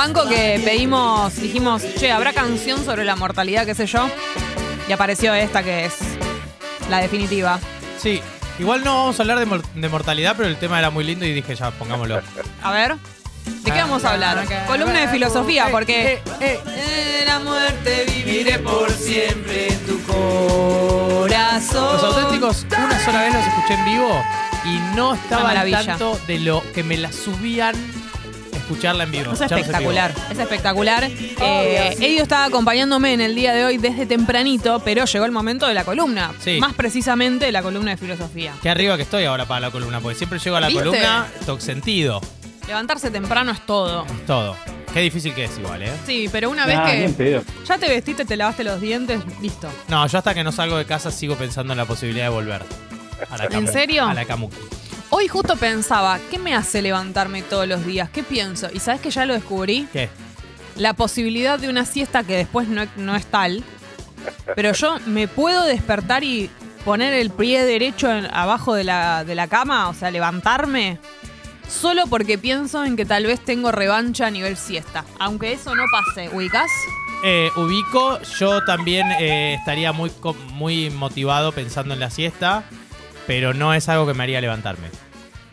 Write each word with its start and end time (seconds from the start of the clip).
Banco 0.00 0.26
que 0.26 0.58
pedimos, 0.64 1.36
dijimos, 1.36 1.82
che, 1.98 2.10
¿habrá 2.10 2.32
canción 2.32 2.82
sobre 2.86 3.04
la 3.04 3.16
mortalidad, 3.16 3.66
qué 3.66 3.74
sé 3.74 3.84
yo? 3.84 4.08
Y 4.88 4.92
apareció 4.92 5.34
esta 5.34 5.62
que 5.62 5.84
es 5.84 5.92
la 6.88 7.00
definitiva. 7.02 7.60
Sí, 7.98 8.22
igual 8.58 8.82
no 8.82 8.94
vamos 8.96 9.18
a 9.20 9.22
hablar 9.24 9.38
de, 9.40 9.44
mor- 9.44 9.62
de 9.74 9.88
mortalidad, 9.90 10.36
pero 10.38 10.48
el 10.48 10.56
tema 10.56 10.78
era 10.78 10.88
muy 10.88 11.04
lindo 11.04 11.26
y 11.26 11.34
dije 11.34 11.54
ya, 11.54 11.70
pongámoslo. 11.72 12.18
A 12.62 12.72
ver, 12.72 12.96
¿de 13.44 13.70
qué 13.70 13.78
vamos 13.82 14.02
a 14.06 14.14
hablar? 14.14 14.42
Columna 14.66 15.00
de 15.00 15.08
filosofía, 15.08 15.68
porque... 15.70 16.22
En 16.40 17.26
la 17.26 17.38
muerte 17.40 18.06
viviré 18.06 18.58
por 18.58 18.90
siempre 18.90 19.68
en 19.70 19.80
tu 19.86 20.02
corazón. 20.04 21.92
Los 21.92 22.04
auténticos, 22.04 22.66
una 22.70 23.04
sola 23.04 23.20
vez 23.20 23.34
los 23.34 23.46
escuché 23.46 23.74
en 23.74 23.84
vivo 23.84 24.22
y 24.64 24.78
no 24.96 25.12
estaba 25.12 25.42
al 25.42 25.48
maravilla. 25.48 25.84
tanto 25.84 26.18
de 26.26 26.38
lo 26.38 26.62
que 26.72 26.82
me 26.84 26.96
la 26.96 27.12
subían 27.12 27.74
escucharla 28.70 29.04
en 29.04 29.10
vivo. 29.10 29.32
Es 29.32 29.40
vivo. 29.40 29.56
espectacular, 29.56 30.12
es 30.30 30.38
espectacular. 30.38 31.04
Eh, 31.04 31.96
Elio 32.00 32.22
estaba 32.22 32.44
acompañándome 32.44 33.12
en 33.12 33.20
el 33.20 33.34
día 33.34 33.52
de 33.52 33.64
hoy 33.64 33.78
desde 33.78 34.06
tempranito, 34.06 34.80
pero 34.84 35.04
llegó 35.04 35.24
el 35.24 35.32
momento 35.32 35.66
de 35.66 35.74
la 35.74 35.84
columna. 35.84 36.32
Sí. 36.40 36.58
Más 36.60 36.74
precisamente 36.74 37.50
la 37.50 37.62
columna 37.62 37.90
de 37.92 37.96
filosofía. 37.96 38.52
Qué 38.62 38.70
arriba 38.70 38.96
que 38.96 39.02
estoy 39.02 39.24
ahora 39.24 39.46
para 39.46 39.60
la 39.60 39.70
columna, 39.70 40.00
porque 40.00 40.16
siempre 40.16 40.38
llego 40.38 40.56
a 40.56 40.60
la 40.60 40.68
¿Viste? 40.68 40.82
columna, 40.84 41.26
toc 41.46 41.60
sentido, 41.60 42.20
Levantarse 42.66 43.10
temprano 43.10 43.50
es 43.50 43.66
todo. 43.66 44.06
es 44.06 44.26
todo. 44.26 44.56
Qué 44.94 45.00
difícil 45.00 45.34
que 45.34 45.44
es 45.44 45.58
igual, 45.58 45.82
¿eh? 45.82 45.92
Sí, 46.06 46.28
pero 46.30 46.50
una 46.50 46.66
vez 46.66 46.76
Nah, 46.76 46.86
que 46.86 47.42
ya 47.66 47.78
te 47.78 47.88
vestiste, 47.88 48.24
te 48.24 48.36
lavaste 48.36 48.62
los 48.64 48.80
dientes, 48.80 49.20
listo. 49.40 49.68
No, 49.88 50.06
yo 50.06 50.18
hasta 50.18 50.34
que 50.34 50.44
no 50.44 50.52
salgo 50.52 50.76
de 50.76 50.84
casa 50.84 51.10
sigo 51.10 51.34
pensando 51.36 51.72
en 51.72 51.78
la 51.78 51.84
posibilidad 51.84 52.26
de 52.26 52.30
volver. 52.30 52.62
A 53.28 53.36
la 53.36 53.44
¿En 53.46 53.66
serio? 53.72 54.04
A 54.06 54.14
la 54.14 54.24
Kamuki. 54.24 54.56
Hoy 55.10 55.26
justo 55.28 55.56
pensaba, 55.56 56.18
¿qué 56.30 56.38
me 56.38 56.54
hace 56.54 56.82
levantarme 56.82 57.42
todos 57.42 57.66
los 57.66 57.84
días? 57.84 58.08
¿Qué 58.10 58.22
pienso? 58.22 58.68
Y 58.72 58.78
sabes 58.78 59.00
que 59.00 59.10
ya 59.10 59.26
lo 59.26 59.34
descubrí. 59.34 59.88
¿Qué? 59.92 60.08
La 60.76 60.94
posibilidad 60.94 61.58
de 61.58 61.68
una 61.68 61.84
siesta 61.84 62.22
que 62.22 62.36
después 62.36 62.68
no, 62.68 62.84
no 62.96 63.16
es 63.16 63.26
tal. 63.26 63.64
Pero 64.54 64.72
yo 64.72 64.98
me 65.06 65.26
puedo 65.26 65.64
despertar 65.64 66.22
y 66.22 66.48
poner 66.84 67.12
el 67.14 67.30
pie 67.30 67.64
derecho 67.64 68.10
en- 68.10 68.26
abajo 68.32 68.74
de 68.74 68.84
la, 68.84 69.24
de 69.24 69.34
la 69.34 69.48
cama, 69.48 69.88
o 69.88 69.94
sea, 69.94 70.10
levantarme, 70.10 70.98
solo 71.68 72.06
porque 72.06 72.38
pienso 72.38 72.84
en 72.84 72.96
que 72.96 73.04
tal 73.04 73.26
vez 73.26 73.40
tengo 73.44 73.72
revancha 73.72 74.26
a 74.26 74.30
nivel 74.30 74.56
siesta. 74.56 75.04
Aunque 75.18 75.52
eso 75.52 75.74
no 75.74 75.82
pase, 75.90 76.28
¿ubicás? 76.34 76.70
Eh, 77.24 77.50
ubico, 77.56 78.20
yo 78.38 78.64
también 78.64 79.06
eh, 79.18 79.54
estaría 79.58 79.92
muy, 79.92 80.10
co- 80.10 80.34
muy 80.52 80.88
motivado 80.90 81.52
pensando 81.52 81.92
en 81.94 82.00
la 82.00 82.10
siesta, 82.10 82.64
pero 83.30 83.54
no 83.54 83.72
es 83.72 83.88
algo 83.88 84.08
que 84.08 84.12
me 84.14 84.24
haría 84.24 84.40
levantarme. 84.40 84.88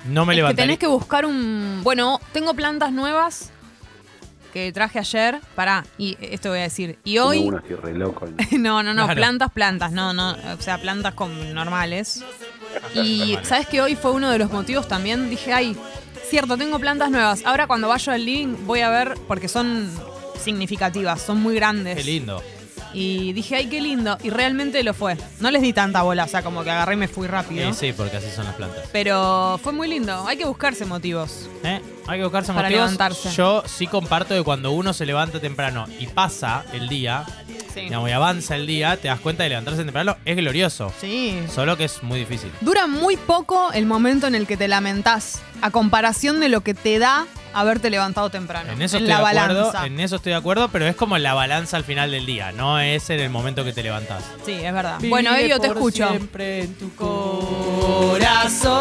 No 0.08 0.26
me 0.26 0.34
es 0.34 0.36
que 0.36 0.38
levantaría. 0.38 0.64
tenés 0.66 0.80
que 0.80 0.88
buscar 0.88 1.28
un... 1.28 1.82
Bueno, 1.84 2.20
tengo 2.34 2.56
plantas 2.56 2.92
nuevas 2.92 3.52
que 4.52 4.72
traje 4.72 4.98
ayer. 4.98 5.40
Pará, 5.54 5.86
y 5.96 6.18
esto 6.20 6.50
voy 6.50 6.58
a 6.58 6.64
decir. 6.64 6.98
Y 7.04 7.20
hoy... 7.20 7.38
Uno 7.48 7.62
así 7.64 7.76
re 7.76 7.94
loco. 7.94 8.26
No, 8.58 8.82
no, 8.82 8.96
no, 8.96 9.04
Claro. 9.06 9.16
plantas, 9.20 9.52
plantas, 9.52 9.92
no, 9.92 10.12
no, 10.12 10.32
o 10.32 10.60
sea, 10.62 10.80
plantas 10.82 11.14
con 11.14 11.54
normales. 11.54 12.24
Y 12.96 13.20
Normales. 13.20 13.48
sabes 13.48 13.68
que 13.68 13.80
hoy 13.80 13.96
fue 13.96 14.12
uno 14.12 14.32
de 14.32 14.40
los 14.40 14.52
motivos 14.52 14.88
también, 14.88 15.30
dije, 15.30 15.54
ay, 15.54 15.78
cierto, 16.30 16.58
tengo 16.58 16.80
plantas 16.80 17.12
nuevas. 17.12 17.44
Ahora 17.46 17.68
cuando 17.68 17.90
vaya 17.90 18.14
al 18.14 18.26
living 18.26 18.56
voy 18.66 18.80
a 18.82 18.90
ver, 18.90 19.14
porque 19.28 19.48
son 19.48 19.88
significativas, 20.44 21.22
son 21.22 21.40
muy 21.42 21.54
grandes. 21.54 21.96
Qué 21.98 22.04
lindo. 22.04 22.42
Y 23.00 23.32
dije, 23.34 23.56
ay, 23.58 23.68
qué 23.68 23.80
lindo. 23.80 24.18
Y 24.24 24.32
realmente 24.32 24.82
lo 24.84 24.94
fue. 24.96 25.18
No 25.40 25.52
les 25.52 25.62
di 25.62 25.72
tanta 25.72 26.02
bola, 26.02 26.24
o 26.24 26.28
sea, 26.28 26.42
como 26.42 26.64
que 26.64 26.72
agarré 26.72 26.96
y 26.96 26.98
me 26.98 27.08
fui 27.08 27.28
rápido. 27.28 27.72
Sí, 27.74 27.88
sí, 27.88 27.94
porque 27.96 28.18
así 28.18 28.28
son 28.36 28.46
las 28.46 28.56
plantas. 28.56 28.86
Pero 28.92 29.60
fue 29.62 29.72
muy 29.72 29.88
lindo. 29.88 30.26
Hay 30.28 30.36
que 30.38 30.46
buscarse 30.46 30.84
motivos. 30.86 31.48
¿Eh? 31.64 31.80
Hay 32.08 32.18
que 32.18 32.24
buscarse 32.24 32.54
Para 32.54 32.70
motivos. 32.70 32.86
levantarse. 32.86 33.30
Yo 33.36 33.62
sí 33.68 33.86
comparto 33.86 34.34
de 34.34 34.42
cuando 34.42 34.72
uno 34.72 34.94
se 34.94 35.06
levanta 35.06 35.40
temprano 35.40 35.86
y 36.00 36.08
pasa 36.08 36.66
el 36.74 36.90
día, 36.90 37.24
Sí. 37.74 37.82
digamos, 37.82 38.10
y 38.10 38.14
avanza 38.14 38.56
el 38.56 38.66
día, 38.66 38.98
te 38.98 39.10
das 39.10 39.20
cuenta 39.20 39.44
de 39.44 39.50
levantarse 39.50 39.84
temprano, 39.84 40.18
es 40.26 40.36
glorioso. 40.36 40.92
Sí. 41.00 41.38
Solo 41.54 41.78
que 41.78 41.84
es 41.86 42.02
muy 42.02 42.18
difícil. 42.18 42.52
Dura 42.62 42.88
muy 42.88 43.16
poco 43.18 43.72
el 43.74 43.86
momento 43.86 44.26
en 44.26 44.34
el 44.34 44.48
que 44.48 44.58
te 44.58 44.68
lamentás, 44.68 45.40
a 45.62 45.70
comparación 45.70 46.40
de 46.40 46.50
lo 46.50 46.62
que 46.62 46.74
te 46.74 46.98
da 46.98 47.28
haberte 47.60 47.90
levantado 47.90 48.30
temprano. 48.30 48.72
En 48.72 48.82
eso 48.82 48.98
en 48.98 49.04
estoy 49.04 49.18
la 49.18 49.32
de 49.32 49.38
acuerdo, 49.40 49.66
balanza. 49.68 49.86
en 49.88 50.00
eso 50.00 50.16
estoy 50.18 50.32
de 50.32 50.38
acuerdo, 50.38 50.70
pero 50.70 50.88
es 50.88 50.96
como 50.96 51.18
la 51.18 51.34
balanza 51.34 51.78
al 51.78 51.84
final 51.84 52.12
del 52.12 52.26
día, 52.26 52.52
no 52.52 52.80
es 52.80 53.10
en 53.10 53.20
el 53.20 53.30
momento 53.30 53.64
que 53.64 53.74
te 53.74 53.84
levantás. 53.84 54.24
Sí, 54.46 54.54
es 54.54 54.74
verdad. 54.74 54.98
bueno, 55.10 55.34
Elio, 55.36 55.60
te 55.60 55.68
escucho. 55.68 56.08
Siempre 56.10 56.64
en 56.64 56.76
tu 56.76 56.94
corazón. 56.96 58.78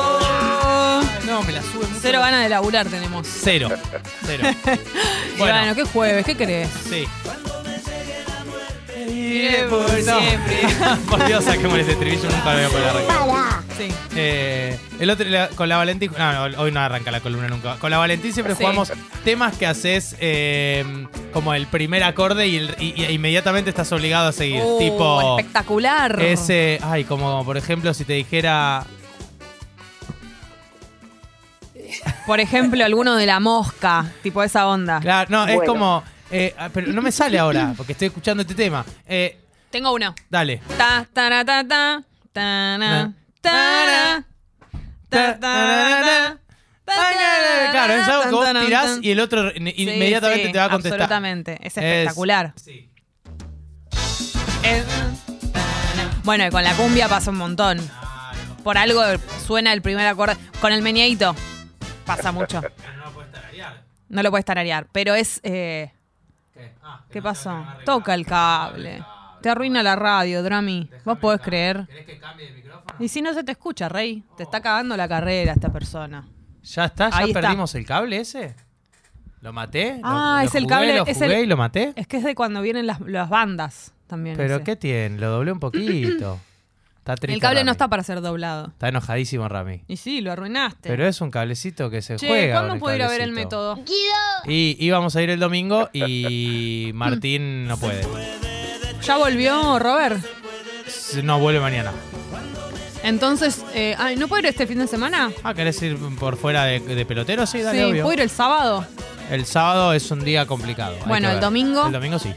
No, 1.27 1.43
me 1.43 1.53
la 1.53 1.63
sube 1.63 1.87
mucho. 1.87 1.99
Cero 2.01 2.21
ganas 2.21 2.43
de 2.43 2.49
laburar 2.49 2.87
tenemos. 2.87 3.27
Cero. 3.29 3.69
Cero. 4.25 4.49
Y 5.35 5.37
Bueno, 5.39 5.75
¿qué 5.75 5.85
jueves? 5.85 6.25
¿Qué 6.25 6.37
querés? 6.37 6.69
Sí. 6.89 7.07
por 9.69 9.91
siempre. 9.91 10.61
Por 11.09 11.27
Dios, 11.27 11.45
saquemos 11.45 11.79
ese 11.79 11.93
estribillo, 11.93 12.29
nunca 12.31 12.55
lo 12.55 12.57
voy 12.57 12.65
a 12.65 12.69
poder 12.69 12.89
arrancar. 12.89 13.63
Sí. 13.77 13.89
Eh, 14.15 14.79
el 14.99 15.11
otro, 15.11 15.29
la- 15.29 15.49
con 15.49 15.69
la 15.69 15.77
Valentín, 15.77 16.11
no, 16.19 16.49
no, 16.49 16.59
hoy 16.63 16.73
no 16.73 16.81
arranca 16.81 17.11
la 17.11 17.21
columna 17.21 17.49
nunca. 17.49 17.77
Con 17.77 17.91
la 17.91 17.99
Valentín 17.99 18.33
siempre 18.33 18.55
Sí. 18.55 18.63
jugamos 18.63 18.93
temas 19.25 19.57
que 19.57 19.67
haces 19.67 20.17
eh, 20.21 20.85
como 21.33 21.53
el 21.55 21.67
primer 21.67 22.03
acorde 22.05 22.49
y, 22.49 22.57
el- 22.57 22.77
y- 22.79 22.95
y 23.03 23.05
inmediatamente 23.13 23.71
estás 23.71 23.91
obligado 23.93 24.29
a 24.29 24.33
seguir. 24.33 24.63
Oh, 24.65 24.79
tipo, 24.79 25.39
espectacular. 25.39 26.21
ese, 26.23 26.79
ay, 26.83 27.05
como 27.05 27.45
por 27.45 27.57
ejemplo 27.57 27.93
si 27.95 28.05
te 28.05 28.15
dijera, 28.15 28.85
Por 32.27 32.41
ejemplo, 32.41 32.85
alguno 32.85 33.15
de 33.17 33.27
la 33.27 33.39
mosca, 33.39 34.07
tipo 34.23 34.43
esa 34.43 34.67
onda. 34.67 34.99
claro, 35.01 35.29
no, 35.31 35.47
es 35.47 35.61
como, 35.67 36.03
eh, 36.31 36.55
ah, 36.59 36.69
pero 36.73 36.89
no 36.93 37.01
me 37.01 37.13
sale 37.13 37.39
ahora 37.39 37.73
porque 37.77 37.93
estoy 37.93 38.09
escuchando 38.09 38.41
este 38.43 38.55
tema. 38.55 38.85
Eh, 39.07 39.39
Tengo 39.71 39.93
uno. 39.93 40.15
dale. 40.29 40.61
Ta, 40.77 41.07
tara, 41.13 41.45
ta, 41.45 41.63
ta, 41.67 42.03
ta, 42.33 42.79
na, 42.79 43.13
tara, 43.41 43.47
ta, 43.51 43.53
ta, 43.53 43.53
ta, 43.53 44.23
ta, 44.23 44.25
Claro, 47.71 47.93
es 47.95 48.09
algo 48.09 48.23
que 48.25 48.31
vos 48.31 48.65
tirás 48.65 48.99
y 49.03 49.11
el 49.11 49.21
otro 49.21 49.51
inmediatamente 49.55 50.47
sí, 50.47 50.53
te 50.53 50.59
va 50.59 50.65
a 50.67 50.71
contestar. 50.71 51.01
Absolutamente. 51.03 51.59
Es 51.61 51.77
espectacular. 51.77 52.53
sí. 52.57 52.91
Bueno, 56.25 56.45
y 56.45 56.51
con 56.51 56.65
la 56.65 56.75
cumbia 56.75 57.09
pasa 57.09 57.31
un 57.31 57.37
montón. 57.37 57.79
Por 58.65 58.77
algo 58.79 59.01
suena 59.47 59.73
el 59.73 59.81
primer 59.81 60.07
acorde. 60.09 60.37
Con 60.61 60.73
el 60.73 60.83
meneadito 60.83 61.37
pasa 62.05 62.33
mucho. 62.33 62.61
Pero 62.61 62.75
no 62.97 63.05
lo 63.05 63.13
puedes 63.13 63.31
tararear. 63.33 63.83
No 64.09 64.23
lo 64.25 64.31
puedes 64.31 64.45
tararear, 64.45 64.87
pero 64.91 65.15
es... 65.15 65.41
eh, 65.45 65.93
¿Qué? 66.53 66.73
Ah, 66.83 67.03
que 67.07 67.13
¿Qué 67.13 67.19
no 67.21 67.25
pasó? 67.25 67.65
Toca 67.85 68.15
el 68.15 68.27
cable. 68.27 69.05
Te 69.47 69.51
arruina 69.51 69.81
la 69.85 69.95
radio, 69.95 70.43
Drami. 70.43 70.91
¿Vos 71.05 71.19
podés 71.19 71.41
creer? 71.41 71.87
¿Querés 71.87 72.05
que 72.05 72.19
cambie 72.19 72.47
de 72.47 72.53
micrófono? 72.55 72.97
Y 72.99 73.07
si 73.07 73.23
no 73.23 73.33
se 73.33 73.45
te 73.45 73.53
escucha, 73.53 73.89
Rey. 73.89 74.25
Te 74.37 74.43
está 74.43 74.61
cagando 74.61 74.97
la 74.97 75.07
carrera 75.07 75.53
esta 75.53 75.71
persona. 75.73 76.27
¿Ya 76.65 76.87
está? 76.87 77.11
¿Ya 77.11 77.19
Ahí 77.19 77.29
está. 77.31 77.43
perdimos 77.43 77.73
el 77.77 77.87
cable 77.87 78.19
ese? 78.19 78.57
¿Lo 79.43 79.53
maté? 79.53 79.99
¿Lo- 79.99 80.01
Ah, 80.03 80.39
lo 80.43 80.49
es 80.49 80.55
el 80.57 80.65
jugué, 80.65 80.75
cable, 80.75 80.97
¿Lo 80.97 81.07
es 81.07 81.21
el- 81.21 81.33
y 81.45 81.47
lo 81.47 81.57
maté? 81.57 81.93
Es 81.95 82.09
que 82.09 82.17
es 82.17 82.25
de 82.25 82.35
cuando 82.35 82.61
vienen 82.61 82.89
las, 82.89 82.99
las 83.03 83.29
bandas 83.31 83.93
también. 84.09 84.37
¿Pero 84.37 84.57
ese. 84.57 84.65
qué 84.65 84.75
tiene? 84.75 85.17
Lo 85.21 85.31
doblé 85.31 85.53
un 85.53 85.61
poquito. 85.61 86.41
Está 86.99 87.15
triste 87.15 87.35
El 87.35 87.41
cable 87.41 87.63
no 87.63 87.71
está 87.71 87.87
para 87.87 88.03
ser 88.03 88.21
doblado. 88.21 88.67
Está 88.67 88.89
enojadísimo 88.89 89.49
Rami. 89.49 89.85
Y 89.87 89.97
sí, 89.99 90.23
lo 90.23 90.33
arruinaste. 90.33 90.89
Pero 90.89 91.07
es 91.07 91.21
un 91.21 91.31
cablecito 91.31 91.89
que 91.89 92.03
se 92.03 92.17
che, 92.17 92.27
juega. 92.27 92.59
¿cuándo 92.63 92.81
puedo 92.81 92.97
ir 92.97 93.03
a 93.05 93.09
ver 93.09 93.21
el 93.21 93.29
cablecito. 93.29 93.77
método? 93.77 94.43
Y 94.49 94.77
íbamos 94.85 95.15
a 95.15 95.23
ir 95.23 95.31
el 95.31 95.39
domingo 95.39 95.89
y 95.93 96.91
Martín 96.95 97.69
no 97.69 97.77
puede. 97.77 98.03
¿Ya 99.07 99.17
volvió 99.19 99.79
Robert? 99.79 100.25
No, 101.23 101.39
vuelve 101.39 101.61
mañana. 101.61 101.93
Entonces, 103.05 103.63
eh, 103.73 103.95
ay, 103.99 104.17
¿no 104.17 104.27
puedo 104.27 104.41
ir 104.41 104.47
este 104.47 104.67
fin 104.67 104.79
de 104.79 104.89
semana? 104.89 105.31
Ah, 105.45 105.55
¿querés 105.55 105.81
ir 105.83 105.97
por 106.19 106.37
fuera 106.37 106.65
de, 106.65 106.81
de 106.81 107.07
pelotero? 107.07 107.47
Sí, 107.47 107.61
dale, 107.61 107.79
sí, 107.79 107.85
obvio. 107.85 108.03
¿puedo 108.03 108.15
ir 108.15 108.21
el 108.21 108.31
sábado? 108.31 108.85
El 109.31 109.47
sábado 109.47 109.93
es 109.93 110.11
un 110.11 110.25
día 110.25 110.45
complicado. 110.47 110.97
Bueno, 111.07 111.31
el 111.31 111.39
domingo. 111.39 111.87
El 111.87 111.93
domingo 111.93 112.19
sí. 112.19 112.35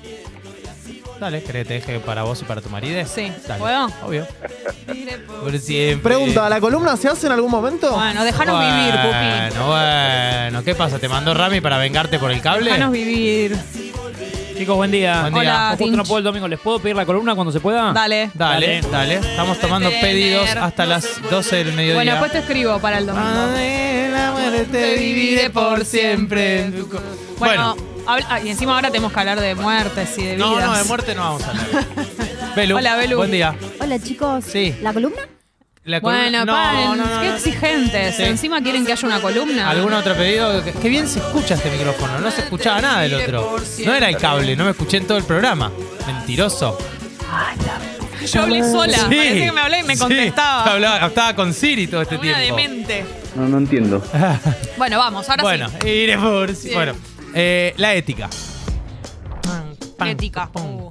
Dale, 1.20 1.42
¿querés 1.44 1.64
que 1.64 1.68
te 1.68 1.74
deje 1.74 2.00
para 2.00 2.22
vos 2.22 2.42
y 2.42 2.46
para 2.46 2.62
tu 2.62 2.70
marido? 2.70 3.04
Sí. 3.06 3.32
Dale. 3.48 3.60
¿Puedo? 3.60 3.88
Obvio. 4.06 4.28
Por 5.42 5.58
siempre. 5.60 6.04
Pregunta, 6.04 6.48
¿la 6.50 6.62
columna 6.62 6.96
se 6.98 7.08
hace 7.10 7.26
en 7.26 7.34
algún 7.34 7.50
momento? 7.52 7.92
Bueno, 7.92 8.24
déjanos 8.24 8.60
vivir, 8.60 8.92
Pupi. 8.92 9.58
Bueno, 9.58 9.68
bueno. 9.68 10.64
¿Qué 10.64 10.76
pasa? 10.76 11.00
¿Te 11.00 11.10
mandó 11.10 11.34
Rami 11.34 11.62
para 11.62 11.78
vengarte 11.80 12.20
por 12.20 12.32
el 12.32 12.42
cable? 12.42 12.66
Déjanos 12.72 12.92
vivir. 12.92 13.58
Chicos, 14.60 14.76
buen 14.76 14.92
día. 14.92 15.22
Buen 15.22 15.34
día. 15.36 15.42
Hola, 15.42 15.54
Como 15.54 15.70
justo 15.70 15.84
Tinch. 15.86 15.96
no 15.96 16.04
puedo 16.04 16.18
el 16.18 16.24
domingo, 16.26 16.48
¿les 16.50 16.60
puedo 16.60 16.80
pedir 16.80 16.94
la 16.98 17.06
columna 17.06 17.34
cuando 17.34 17.54
se 17.54 17.62
pueda? 17.62 17.94
Dale. 17.94 18.30
Dale, 18.34 18.82
dale. 18.92 19.14
Estamos 19.16 19.58
tomando 19.58 19.90
pedidos 20.02 20.50
hasta 20.50 20.86
las 20.86 21.08
12 21.30 21.56
del 21.64 21.68
mediodía. 21.76 21.96
Bueno, 21.96 22.12
después 22.12 22.32
te 22.34 22.40
escribo 22.40 22.78
para 22.80 22.98
el 22.98 23.06
domingo. 23.06 23.26
La 24.12 24.32
muerte 24.34 24.96
viviré 24.98 25.50
por 25.50 25.86
siempre 25.86 26.64
en 26.64 26.74
tu 26.78 26.90
co- 26.90 27.00
Bueno, 27.38 27.78
ah, 28.06 28.42
y 28.44 28.50
encima 28.50 28.76
ahora 28.76 28.90
tenemos 28.90 29.14
que 29.14 29.20
hablar 29.22 29.40
de 29.40 29.56
muertes 29.56 30.18
y 30.18 30.24
de 30.26 30.36
vidas. 30.36 30.50
no, 30.50 30.60
no, 30.60 30.78
de 30.78 30.84
muerte 30.84 31.16
no 31.16 31.22
vamos 31.22 31.44
a 31.44 31.50
hablar. 31.52 31.66
Belu, 32.58 32.76
Hola, 32.76 32.96
Belu. 32.98 33.16
Buen 33.16 33.32
día. 33.32 33.56
Hola 33.80 33.98
chicos. 33.98 34.44
Sí. 34.44 34.76
¿La 34.82 34.92
columna? 34.92 35.22
La 35.86 36.00
Bueno, 36.02 36.46
no, 36.46 36.54
paren, 36.54 36.86
no, 36.86 36.96
no, 36.98 37.04
qué 37.22 37.28
no. 37.30 37.36
exigentes. 37.36 38.16
Sí. 38.18 38.24
Encima 38.24 38.62
quieren 38.62 38.86
que 38.86 38.92
haya 38.92 39.08
una 39.08 39.22
columna. 39.22 39.70
¿Algún 39.70 39.94
otro 39.94 40.14
pedido? 40.16 40.64
Qué- 40.64 40.90
bien 40.90 41.08
se 41.08 41.20
escucha 41.20 41.56
este 41.56 41.72
micrófono. 41.72 42.20
No 42.20 42.30
se 42.32 42.42
escuchaba 42.42 42.82
nada 42.82 43.02
del 43.02 43.14
otro. 43.16 43.56
No 43.86 43.94
era 43.96 44.10
el 44.10 44.18
cable, 44.18 44.56
no 44.56 44.66
me 44.66 44.72
escuché 44.72 44.98
en 44.98 45.08
todo 45.08 45.18
el 45.18 45.24
programa. 45.24 45.72
Mentiroso. 46.06 46.78
Yo 48.32 48.42
hablé 48.42 48.62
sola. 48.70 48.98
Sí, 48.98 49.04
Parecía 49.16 49.46
que 49.46 49.52
me 49.52 49.62
hablé 49.62 49.80
y 49.80 49.84
me 49.84 49.94
sí. 49.96 50.00
contestaba. 50.02 50.66
Hablaba- 50.74 51.08
estaba 51.08 51.36
con 51.36 51.54
Siri 51.54 51.88
todo 51.88 52.02
este 52.02 52.16
Una 52.18 52.24
tiempo. 52.38 52.56
demente. 52.58 53.06
No, 53.36 53.48
no 53.48 53.58
entiendo. 53.58 54.04
Bueno, 54.78 54.98
vamos, 54.98 55.28
ahora 55.30 55.44
bueno, 55.44 55.70
sí. 55.82 55.88
iré 55.90 56.18
por 56.18 56.56
sí. 56.56 56.72
Bueno, 56.74 56.94
eh, 57.34 57.74
la 57.78 57.94
ética. 57.96 58.30
Ética. 60.06 60.50
Pum. 60.52 60.90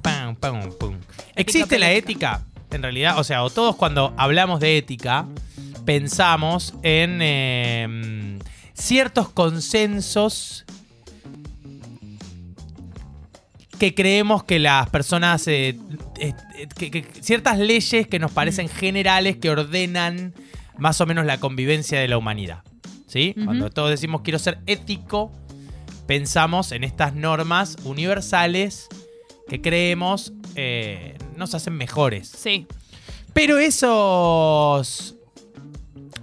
¿Existe 1.35 1.79
la 1.79 1.91
ética? 1.91 2.41
En 2.71 2.83
realidad, 2.83 3.17
o 3.19 3.23
sea, 3.23 3.43
o 3.43 3.49
todos 3.49 3.75
cuando 3.75 4.13
hablamos 4.17 4.59
de 4.59 4.77
ética 4.77 5.25
pensamos 5.85 6.73
en 6.83 7.19
eh, 7.21 8.39
ciertos 8.73 9.29
consensos 9.29 10.65
que 13.79 13.95
creemos 13.95 14.43
que 14.43 14.59
las 14.59 14.89
personas, 14.89 15.47
eh, 15.47 15.77
eh, 16.19 16.33
que- 16.77 16.91
que 16.91 17.05
ciertas 17.21 17.57
leyes 17.59 18.07
que 18.07 18.19
nos 18.19 18.31
parecen 18.31 18.67
generales 18.67 19.37
que 19.37 19.49
ordenan 19.49 20.33
más 20.77 20.99
o 21.01 21.05
menos 21.05 21.25
la 21.25 21.39
convivencia 21.39 21.99
de 21.99 22.07
la 22.07 22.17
humanidad. 22.17 22.63
¿Sí? 23.07 23.33
Cuando 23.43 23.71
todos 23.71 23.89
decimos 23.89 24.21
quiero 24.21 24.37
ser 24.37 24.59
ético, 24.67 25.31
pensamos 26.05 26.71
en 26.71 26.83
estas 26.83 27.15
normas 27.15 27.77
universales 27.83 28.87
que 29.47 29.61
creemos 29.61 30.31
eh, 30.55 31.17
nos 31.39 31.55
hacen 31.55 31.73
mejores. 31.73 32.27
Sí. 32.27 32.67
Pero 33.33 33.57
esos. 33.57 35.15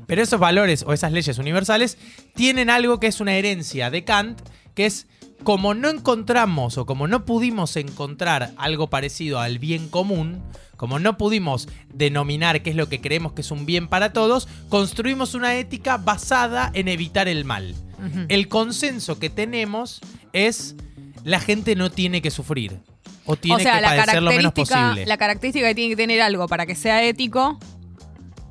Pero 0.06 0.22
esos 0.22 0.38
valores 0.38 0.84
o 0.86 0.92
esas 0.92 1.10
leyes 1.10 1.38
universales 1.38 1.98
tienen 2.34 2.70
algo 2.70 3.00
que 3.00 3.08
es 3.08 3.20
una 3.20 3.34
herencia 3.34 3.90
de 3.90 4.04
Kant, 4.04 4.40
que 4.74 4.86
es 4.86 5.08
como 5.42 5.74
no 5.74 5.88
encontramos 5.88 6.78
o 6.78 6.86
como 6.86 7.08
no 7.08 7.24
pudimos 7.24 7.76
encontrar 7.76 8.52
algo 8.56 8.88
parecido 8.88 9.40
al 9.40 9.58
bien 9.58 9.88
común, 9.88 10.42
como 10.76 10.98
no 10.98 11.16
pudimos 11.16 11.68
denominar 11.92 12.62
qué 12.62 12.70
es 12.70 12.76
lo 12.76 12.88
que 12.88 13.00
creemos 13.00 13.32
que 13.32 13.40
es 13.40 13.50
un 13.50 13.66
bien 13.66 13.88
para 13.88 14.12
todos, 14.12 14.48
construimos 14.68 15.34
una 15.34 15.56
ética 15.56 15.96
basada 15.96 16.70
en 16.74 16.88
evitar 16.88 17.28
el 17.28 17.44
mal. 17.44 17.74
El 18.28 18.48
consenso 18.48 19.18
que 19.18 19.30
tenemos 19.30 20.00
es 20.32 20.76
la 21.24 21.40
gente 21.40 21.74
no 21.74 21.90
tiene 21.90 22.22
que 22.22 22.30
sufrir 22.30 22.80
o 23.26 23.36
tiene 23.36 23.56
o 23.56 23.60
sea, 23.60 23.74
que 23.76 23.80
la 23.82 23.88
padecer 23.88 24.22
lo 24.22 24.30
menos 24.30 24.52
posible. 24.52 25.04
la 25.06 25.16
característica 25.16 25.66
que 25.68 25.74
tiene 25.74 25.90
que 25.90 25.96
tener 25.96 26.20
algo 26.22 26.46
para 26.48 26.64
que 26.66 26.74
sea 26.74 27.02
ético 27.02 27.58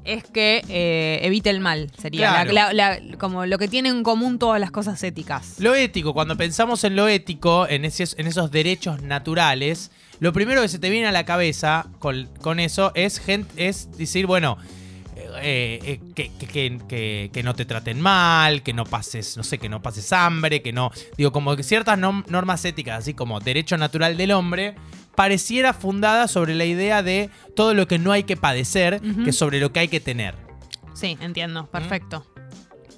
es 0.04 0.24
que 0.24 0.62
eh, 0.70 1.20
evite 1.24 1.50
el 1.50 1.60
mal. 1.62 1.90
Sería 2.00 2.30
Claro. 2.30 2.52
la- 2.52 2.74
la- 2.74 3.00
la- 3.00 3.18
como 3.18 3.46
lo 3.48 3.58
que 3.58 3.68
tienen 3.68 3.96
en 3.98 4.04
común 4.04 4.38
todas 4.38 4.60
las 4.60 4.70
cosas 4.70 5.02
éticas. 5.02 5.56
Lo 5.60 5.74
ético, 5.74 6.14
cuando 6.14 6.38
pensamos 6.38 6.84
en 6.84 6.96
lo 6.96 7.08
ético, 7.08 7.68
en, 7.68 7.86
esos- 7.86 8.16
en 8.20 8.28
esos 8.28 8.52
derechos 8.52 9.02
naturales, 9.02 9.90
lo 10.20 10.32
primero 10.32 10.62
que 10.62 10.68
se 10.68 10.78
te 10.78 10.92
viene 10.92 11.08
a 11.08 11.12
la 11.12 11.26
cabeza 11.26 11.88
con, 11.98 12.28
con 12.42 12.60
eso 12.60 12.92
es, 12.94 13.20
gen- 13.20 13.48
es 13.58 13.98
decir, 13.98 14.28
bueno, 14.28 14.58
eh, 15.42 15.80
eh, 15.84 16.00
que, 16.16 16.32
que- 16.38 16.48
que- 16.48 16.80
que- 16.88 17.30
que 17.34 17.44
no 17.44 17.54
te 17.56 17.66
traten 17.66 18.00
mal, 18.02 18.64
que 18.64 18.74
no 18.74 18.84
pases, 18.86 19.38
no 19.38 19.44
sé, 19.44 19.58
que 19.58 19.70
no 19.70 19.82
pases 19.82 20.12
hambre, 20.14 20.62
que 20.62 20.74
no. 20.74 20.92
Digo, 21.18 21.32
como 21.32 21.56
que 21.56 21.64
ciertas 21.64 21.98
normas 22.00 22.66
éticas, 22.66 23.00
así 23.00 23.14
como 23.14 23.40
derecho 23.40 23.78
natural 23.78 24.18
del 24.18 24.32
hombre, 24.32 24.76
pareciera 25.16 25.74
fundada 25.74 26.28
sobre 26.28 26.56
la 26.56 26.66
idea 26.66 27.02
de 27.04 27.30
todo 27.56 27.74
lo 27.74 27.88
que 27.88 28.00
no 28.00 28.12
hay 28.12 28.24
que 28.24 28.36
padecer, 28.38 29.02
que 29.24 29.32
sobre 29.32 29.60
lo 29.60 29.72
que 29.72 29.80
hay 29.82 29.88
que 29.88 30.00
tener. 30.00 30.36
Sí, 30.94 31.18
entiendo. 31.22 31.68
Perfecto. 31.68 32.26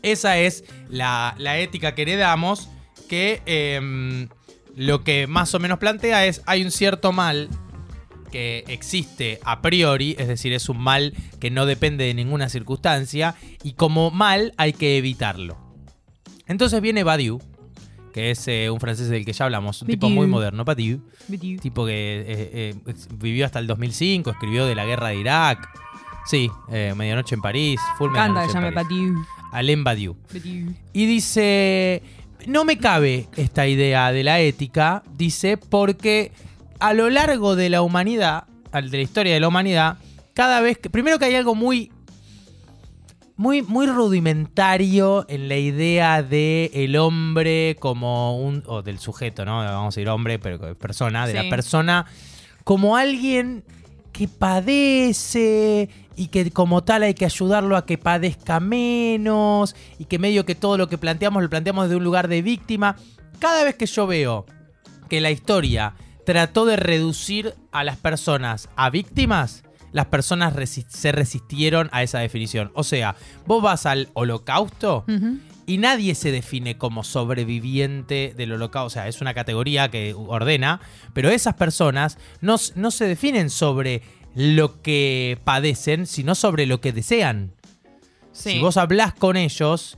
Esa 0.03 0.37
es 0.37 0.63
la, 0.89 1.35
la 1.37 1.57
ética 1.57 1.95
que 1.95 2.03
heredamos, 2.03 2.69
que 3.09 3.41
em, 3.45 4.29
lo 4.75 5.03
que 5.03 5.27
más 5.27 5.53
o 5.55 5.59
menos 5.59 5.79
plantea 5.79 6.25
es, 6.27 6.41
hay 6.45 6.63
un 6.63 6.71
cierto 6.71 7.11
mal 7.11 7.49
que 8.37 8.63
existe 8.67 9.39
a 9.43 9.63
priori, 9.63 10.15
es 10.19 10.27
decir, 10.27 10.53
es 10.53 10.69
un 10.69 10.77
mal 10.77 11.11
que 11.39 11.49
no 11.49 11.65
depende 11.65 12.03
de 12.03 12.13
ninguna 12.13 12.49
circunstancia, 12.49 13.33
y 13.63 13.73
como 13.73 14.11
mal 14.11 14.53
hay 14.57 14.73
que 14.73 14.95
evitarlo. 14.95 15.57
Entonces 16.45 16.79
viene 16.79 17.03
Badiou, 17.03 17.41
que 18.13 18.29
es 18.29 18.47
eh, 18.47 18.69
un 18.69 18.79
francés 18.79 19.09
del 19.09 19.25
que 19.25 19.33
ya 19.33 19.45
hablamos, 19.45 19.81
un 19.81 19.87
tipo 19.87 20.05
Badiou. 20.05 20.21
muy 20.21 20.27
moderno, 20.27 20.63
Badiou, 20.65 21.01
tipo 21.59 21.83
que 21.87 22.25
eh, 22.27 22.75
eh, 22.85 22.93
vivió 23.15 23.43
hasta 23.43 23.57
el 23.57 23.65
2005, 23.65 24.29
escribió 24.29 24.67
de 24.67 24.75
la 24.75 24.85
guerra 24.85 25.07
de 25.07 25.15
Irak, 25.15 25.67
sí, 26.27 26.47
Medianoche 26.69 27.33
en 27.33 27.41
París, 27.41 27.81
Full 27.97 28.11
Medianoche 28.11 28.49
que 28.49 28.53
llame. 28.53 28.71
Patiu. 28.71 29.15
Alain 29.51 29.83
Badiou. 29.83 30.15
Y 30.93 31.05
dice, 31.07 32.03
no 32.45 32.65
me 32.65 32.77
cabe 32.77 33.29
esta 33.35 33.65
idea 33.65 34.11
de 34.11 34.23
la 34.23 34.39
ética, 34.41 35.01
dice, 35.15 35.57
porque 35.57 36.31
a 36.79 36.94
lo 36.94 37.09
largo 37.09 37.56
de 37.56 37.69
la 37.69 37.81
humanidad, 37.81 38.45
de 38.71 38.81
la 38.81 39.01
historia 39.01 39.33
de 39.33 39.39
la 39.39 39.47
humanidad, 39.47 39.97
cada 40.33 40.62
vez 40.62 40.77
que, 40.77 40.89
primero 40.89 41.18
que 41.19 41.25
hay 41.25 41.35
algo 41.35 41.56
muy, 41.56 41.91
muy, 43.35 43.62
muy 43.62 43.88
rudimentario 43.88 45.25
en 45.29 45.47
la 45.47 45.57
idea 45.57 46.24
de 46.24 46.71
el 46.74 46.95
hombre 46.95 47.75
como 47.79 48.39
un, 48.39 48.63
o 48.68 48.81
del 48.81 49.00
sujeto, 49.00 49.45
¿no? 49.45 49.57
Vamos 49.57 49.95
a 49.95 50.00
decir 50.00 50.09
hombre, 50.09 50.39
pero 50.39 50.75
persona, 50.75 51.25
de 51.25 51.33
Sí. 51.33 51.38
la 51.44 51.50
persona 51.50 52.06
como 52.63 52.97
alguien 52.97 53.63
que 54.12 54.27
padece 54.27 55.89
y 56.15 56.27
que 56.27 56.50
como 56.51 56.83
tal 56.83 57.03
hay 57.03 57.13
que 57.13 57.25
ayudarlo 57.25 57.77
a 57.77 57.85
que 57.85 57.97
padezca 57.97 58.59
menos 58.59 59.75
y 60.00 60.06
que 60.06 60.18
medio 60.19 60.45
que 60.45 60.56
todo 60.56 60.77
lo 60.77 60.88
que 60.89 60.97
planteamos 60.97 61.44
lo 61.44 61.50
planteamos 61.50 61.85
desde 61.85 61.97
un 61.97 62.03
lugar 62.03 62.27
de 62.27 62.41
víctima. 62.41 62.95
Cada 63.39 63.63
vez 63.63 63.75
que 63.75 63.85
yo 63.85 64.07
veo 64.07 64.45
que 65.09 65.21
la 65.21 65.30
historia 65.30 65.94
trató 66.27 66.65
de 66.65 66.75
reducir 66.75 67.53
a 67.71 67.85
las 67.85 67.95
personas 67.95 68.68
a 68.75 68.89
víctimas, 68.89 69.63
las 69.94 70.07
personas 70.07 70.54
resi- 70.54 70.85
se 70.90 71.13
resistieron 71.13 71.87
a 71.94 72.04
esa 72.04 72.19
definición. 72.19 72.69
O 72.73 72.83
sea, 72.83 73.16
vos 73.45 73.63
vas 73.63 73.85
al 73.85 74.09
holocausto 74.13 75.06
y 75.66 75.78
nadie 75.78 76.16
se 76.16 76.33
define 76.33 76.78
como 76.78 77.06
sobreviviente 77.06 78.33
del 78.35 78.51
holocausto. 78.51 78.87
O 78.87 78.90
sea, 78.90 79.07
es 79.07 79.21
una 79.21 79.33
categoría 79.33 79.90
que 79.90 80.13
ordena, 80.13 80.81
pero 81.13 81.30
esas 81.30 81.54
personas 81.54 82.18
no, 82.42 82.57
no 82.75 82.92
se 82.92 83.06
definen 83.06 83.49
sobre 83.49 84.01
lo 84.35 84.81
que 84.81 85.40
padecen, 85.45 86.06
sino 86.07 86.35
sobre 86.35 86.66
lo 86.66 86.81
que 86.81 86.92
desean. 86.92 87.54
Sí. 88.33 88.51
Si 88.51 88.59
vos 88.59 88.75
hablás 88.75 89.13
con 89.13 89.37
ellos, 89.37 89.97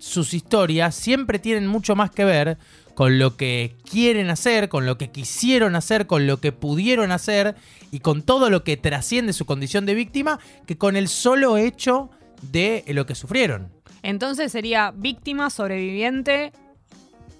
sus 0.00 0.34
historias 0.34 0.94
siempre 0.94 1.38
tienen 1.38 1.66
mucho 1.66 1.94
más 1.94 2.10
que 2.10 2.24
ver 2.24 2.58
con 2.94 3.18
lo 3.18 3.36
que 3.36 3.76
quieren 3.88 4.28
hacer, 4.30 4.68
con 4.68 4.84
lo 4.84 4.98
que 4.98 5.10
quisieron 5.10 5.76
hacer, 5.76 6.06
con 6.06 6.26
lo 6.26 6.40
que 6.40 6.52
pudieron 6.52 7.12
hacer 7.12 7.54
y 7.92 8.00
con 8.00 8.22
todo 8.22 8.50
lo 8.50 8.64
que 8.64 8.76
trasciende 8.76 9.32
su 9.32 9.46
condición 9.46 9.86
de 9.86 9.94
víctima 9.94 10.40
que 10.66 10.76
con 10.76 10.96
el 10.96 11.08
solo 11.08 11.56
hecho 11.56 12.10
de 12.42 12.84
lo 12.88 13.06
que 13.06 13.14
sufrieron. 13.14 13.72
Entonces 14.02 14.50
sería 14.52 14.92
víctima, 14.94 15.50
sobreviviente. 15.50 16.52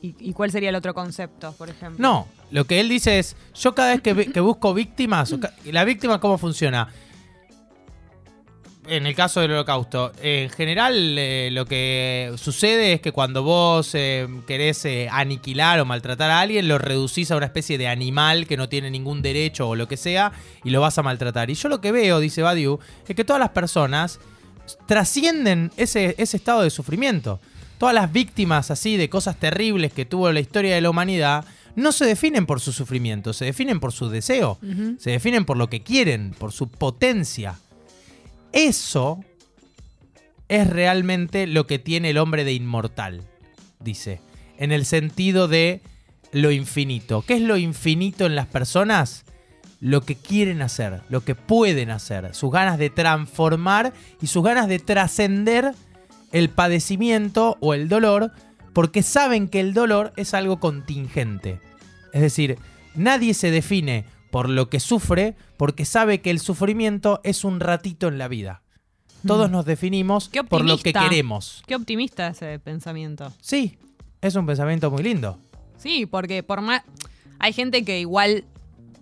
¿Y, 0.02 0.14
y 0.18 0.32
cuál 0.32 0.50
sería 0.50 0.70
el 0.70 0.76
otro 0.76 0.94
concepto, 0.94 1.52
por 1.58 1.68
ejemplo? 1.68 1.98
No, 1.98 2.26
lo 2.50 2.64
que 2.64 2.80
él 2.80 2.88
dice 2.88 3.18
es, 3.18 3.36
yo 3.54 3.74
cada 3.74 3.90
vez 3.90 4.00
que, 4.00 4.32
que 4.32 4.40
busco 4.40 4.72
víctimas, 4.72 5.34
la 5.64 5.84
víctima 5.84 6.20
cómo 6.20 6.38
funciona. 6.38 6.88
En 8.90 9.06
el 9.06 9.14
caso 9.14 9.40
del 9.40 9.52
holocausto, 9.52 10.10
en 10.20 10.50
general 10.50 11.16
eh, 11.16 11.50
lo 11.52 11.64
que 11.64 12.32
sucede 12.36 12.94
es 12.94 13.00
que 13.00 13.12
cuando 13.12 13.44
vos 13.44 13.94
eh, 13.94 14.26
querés 14.48 14.84
eh, 14.84 15.08
aniquilar 15.08 15.78
o 15.78 15.84
maltratar 15.84 16.28
a 16.32 16.40
alguien, 16.40 16.66
lo 16.66 16.76
reducís 16.76 17.30
a 17.30 17.36
una 17.36 17.46
especie 17.46 17.78
de 17.78 17.86
animal 17.86 18.48
que 18.48 18.56
no 18.56 18.68
tiene 18.68 18.90
ningún 18.90 19.22
derecho 19.22 19.68
o 19.68 19.76
lo 19.76 19.86
que 19.86 19.96
sea 19.96 20.32
y 20.64 20.70
lo 20.70 20.80
vas 20.80 20.98
a 20.98 21.04
maltratar. 21.04 21.50
Y 21.50 21.54
yo 21.54 21.68
lo 21.68 21.80
que 21.80 21.92
veo, 21.92 22.18
dice 22.18 22.42
Badiou, 22.42 22.80
es 23.06 23.14
que 23.14 23.24
todas 23.24 23.38
las 23.38 23.50
personas 23.50 24.18
trascienden 24.86 25.70
ese, 25.76 26.16
ese 26.18 26.36
estado 26.36 26.62
de 26.62 26.70
sufrimiento. 26.70 27.38
Todas 27.78 27.94
las 27.94 28.10
víctimas 28.12 28.72
así 28.72 28.96
de 28.96 29.08
cosas 29.08 29.38
terribles 29.38 29.92
que 29.92 30.04
tuvo 30.04 30.32
la 30.32 30.40
historia 30.40 30.74
de 30.74 30.80
la 30.80 30.90
humanidad 30.90 31.44
no 31.76 31.92
se 31.92 32.06
definen 32.06 32.44
por 32.44 32.58
su 32.58 32.72
sufrimiento, 32.72 33.34
se 33.34 33.44
definen 33.44 33.78
por 33.78 33.92
su 33.92 34.08
deseo, 34.08 34.58
se 34.98 35.10
definen 35.10 35.44
por 35.44 35.56
lo 35.56 35.70
que 35.70 35.84
quieren, 35.84 36.34
por 36.36 36.50
su 36.50 36.68
potencia. 36.68 37.54
Eso 38.52 39.20
es 40.48 40.68
realmente 40.68 41.46
lo 41.46 41.66
que 41.66 41.78
tiene 41.78 42.10
el 42.10 42.18
hombre 42.18 42.44
de 42.44 42.52
inmortal, 42.52 43.22
dice, 43.78 44.20
en 44.58 44.72
el 44.72 44.84
sentido 44.84 45.46
de 45.46 45.80
lo 46.32 46.50
infinito. 46.50 47.22
¿Qué 47.22 47.34
es 47.34 47.42
lo 47.42 47.56
infinito 47.56 48.26
en 48.26 48.34
las 48.34 48.46
personas? 48.46 49.24
Lo 49.80 50.02
que 50.02 50.16
quieren 50.16 50.60
hacer, 50.60 51.02
lo 51.08 51.22
que 51.22 51.34
pueden 51.34 51.90
hacer, 51.90 52.34
sus 52.34 52.50
ganas 52.50 52.78
de 52.78 52.90
transformar 52.90 53.92
y 54.20 54.26
sus 54.26 54.44
ganas 54.44 54.68
de 54.68 54.78
trascender 54.78 55.72
el 56.32 56.48
padecimiento 56.50 57.56
o 57.60 57.74
el 57.74 57.88
dolor, 57.88 58.32
porque 58.72 59.02
saben 59.02 59.48
que 59.48 59.60
el 59.60 59.72
dolor 59.72 60.12
es 60.16 60.34
algo 60.34 60.60
contingente. 60.60 61.60
Es 62.12 62.20
decir, 62.20 62.58
nadie 62.94 63.34
se 63.34 63.50
define 63.50 64.04
por 64.30 64.48
lo 64.48 64.68
que 64.68 64.80
sufre, 64.80 65.36
porque 65.56 65.84
sabe 65.84 66.20
que 66.20 66.30
el 66.30 66.40
sufrimiento 66.40 67.20
es 67.24 67.44
un 67.44 67.60
ratito 67.60 68.08
en 68.08 68.18
la 68.18 68.28
vida. 68.28 68.62
Todos 69.26 69.50
nos 69.50 69.64
definimos 69.66 70.30
por 70.48 70.64
lo 70.64 70.78
que 70.78 70.92
queremos. 70.92 71.62
Qué 71.66 71.74
optimista 71.76 72.28
ese 72.28 72.58
pensamiento. 72.58 73.32
Sí, 73.40 73.78
es 74.22 74.34
un 74.34 74.46
pensamiento 74.46 74.90
muy 74.90 75.02
lindo. 75.02 75.38
Sí, 75.76 76.06
porque 76.06 76.42
por 76.42 76.60
más. 76.62 76.82
Hay 77.38 77.52
gente 77.52 77.84
que 77.84 78.00
igual. 78.00 78.44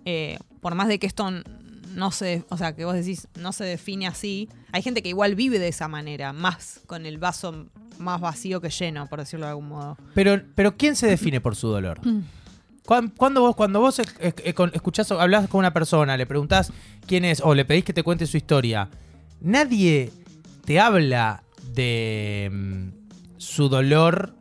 eh, 0.05 0.37
por 0.61 0.75
más 0.75 0.87
de 0.87 0.99
que 0.99 1.07
esto 1.07 1.29
no 1.93 2.11
se. 2.11 2.43
O 2.49 2.57
sea, 2.57 2.75
que 2.75 2.85
vos 2.85 2.95
decís 2.95 3.27
no 3.39 3.53
se 3.53 3.63
define 3.63 4.07
así. 4.07 4.49
Hay 4.71 4.81
gente 4.81 5.01
que 5.01 5.09
igual 5.09 5.35
vive 5.35 5.57
de 5.59 5.69
esa 5.69 5.87
manera. 5.87 6.33
Más 6.33 6.81
con 6.85 7.05
el 7.05 7.17
vaso 7.17 7.67
más 7.97 8.21
vacío 8.21 8.61
que 8.61 8.69
lleno, 8.69 9.07
por 9.07 9.19
decirlo 9.19 9.45
de 9.45 9.51
algún 9.51 9.67
modo. 9.69 9.97
Pero, 10.13 10.41
pero 10.55 10.77
¿quién 10.77 10.95
se 10.95 11.07
define 11.07 11.41
por 11.41 11.55
su 11.55 11.67
dolor? 11.67 11.99
Mm. 12.89 12.93
Cuan- 13.07 13.13
Cuando 13.15 13.41
vos, 13.41 13.55
cuando 13.55 13.79
vos 13.79 14.01
con- 14.55 14.71
escuchás 14.73 15.11
o 15.11 15.19
hablas 15.21 15.47
con 15.47 15.59
una 15.59 15.71
persona, 15.73 16.17
le 16.17 16.25
preguntás 16.25 16.71
quién 17.05 17.23
es 17.25 17.39
o 17.41 17.53
le 17.53 17.65
pedís 17.65 17.83
que 17.85 17.93
te 17.93 18.03
cuente 18.03 18.25
su 18.25 18.37
historia, 18.37 18.89
nadie 19.41 20.11
te 20.65 20.79
habla 20.79 21.43
de 21.73 22.49
mm, 22.51 22.87
su 23.37 23.69
dolor 23.69 24.33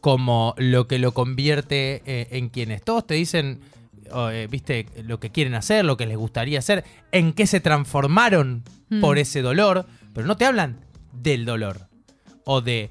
como 0.00 0.54
lo 0.58 0.88
que 0.88 0.98
lo 0.98 1.12
convierte 1.12 2.02
eh, 2.06 2.28
en 2.32 2.48
quien 2.48 2.70
es. 2.72 2.82
Todos 2.82 3.06
te 3.06 3.14
dicen, 3.14 3.60
oh, 4.10 4.30
eh, 4.30 4.46
viste, 4.48 4.86
lo 5.04 5.20
que 5.20 5.30
quieren 5.30 5.54
hacer, 5.54 5.84
lo 5.84 5.96
que 5.96 6.06
les 6.06 6.16
gustaría 6.16 6.58
hacer, 6.58 6.84
en 7.12 7.32
qué 7.32 7.46
se 7.46 7.60
transformaron 7.60 8.62
Mm. 8.90 9.00
por 9.00 9.16
ese 9.16 9.40
dolor, 9.40 9.86
pero 10.12 10.26
no 10.26 10.36
te 10.36 10.44
hablan 10.44 10.76
del 11.12 11.46
dolor. 11.46 11.88
O 12.44 12.60
de... 12.60 12.90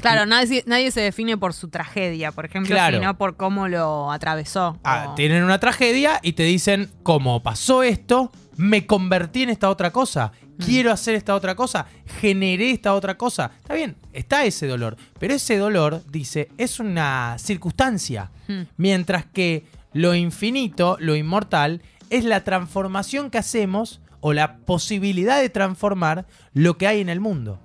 Claro, 0.00 0.24
nadie, 0.26 0.62
nadie 0.66 0.90
se 0.90 1.00
define 1.02 1.36
por 1.36 1.52
su 1.52 1.68
tragedia, 1.68 2.32
por 2.32 2.44
ejemplo, 2.46 2.74
Claro. 2.74 2.98
sino 2.98 3.18
por 3.18 3.36
cómo 3.36 3.68
lo 3.68 4.10
atravesó. 4.10 4.78
Ah, 4.84 5.08
O- 5.10 5.14
tienen 5.14 5.44
una 5.44 5.58
tragedia 5.60 6.18
y 6.22 6.32
te 6.32 6.44
dicen, 6.44 6.90
como 7.02 7.42
pasó 7.42 7.82
esto, 7.82 8.32
me 8.56 8.86
convertí 8.86 9.42
en 9.42 9.50
esta 9.50 9.68
otra 9.70 9.90
cosa, 9.90 10.32
Mm. 10.58 10.62
quiero 10.64 10.92
hacer 10.92 11.14
esta 11.14 11.34
otra 11.34 11.54
cosa, 11.54 11.86
generé 12.20 12.70
esta 12.70 12.94
otra 12.94 13.16
cosa. 13.16 13.50
Está 13.60 13.74
bien, 13.74 13.96
está 14.12 14.44
ese 14.44 14.66
dolor, 14.66 14.96
pero 15.18 15.34
ese 15.34 15.56
dolor, 15.56 16.02
dice, 16.10 16.48
es 16.58 16.78
una 16.80 17.36
circunstancia. 17.38 18.30
Mm. 18.48 18.62
Mientras 18.76 19.26
que 19.26 19.66
lo 19.92 20.14
infinito, 20.14 20.96
lo 21.00 21.16
inmortal, 21.16 21.82
es 22.10 22.24
la 22.24 22.44
transformación 22.44 23.30
que 23.30 23.38
hacemos 23.38 24.00
o 24.20 24.32
la 24.32 24.56
posibilidad 24.58 25.40
de 25.40 25.48
transformar 25.48 26.26
lo 26.54 26.76
que 26.78 26.86
hay 26.86 27.00
en 27.00 27.08
el 27.08 27.20
mundo. 27.20 27.58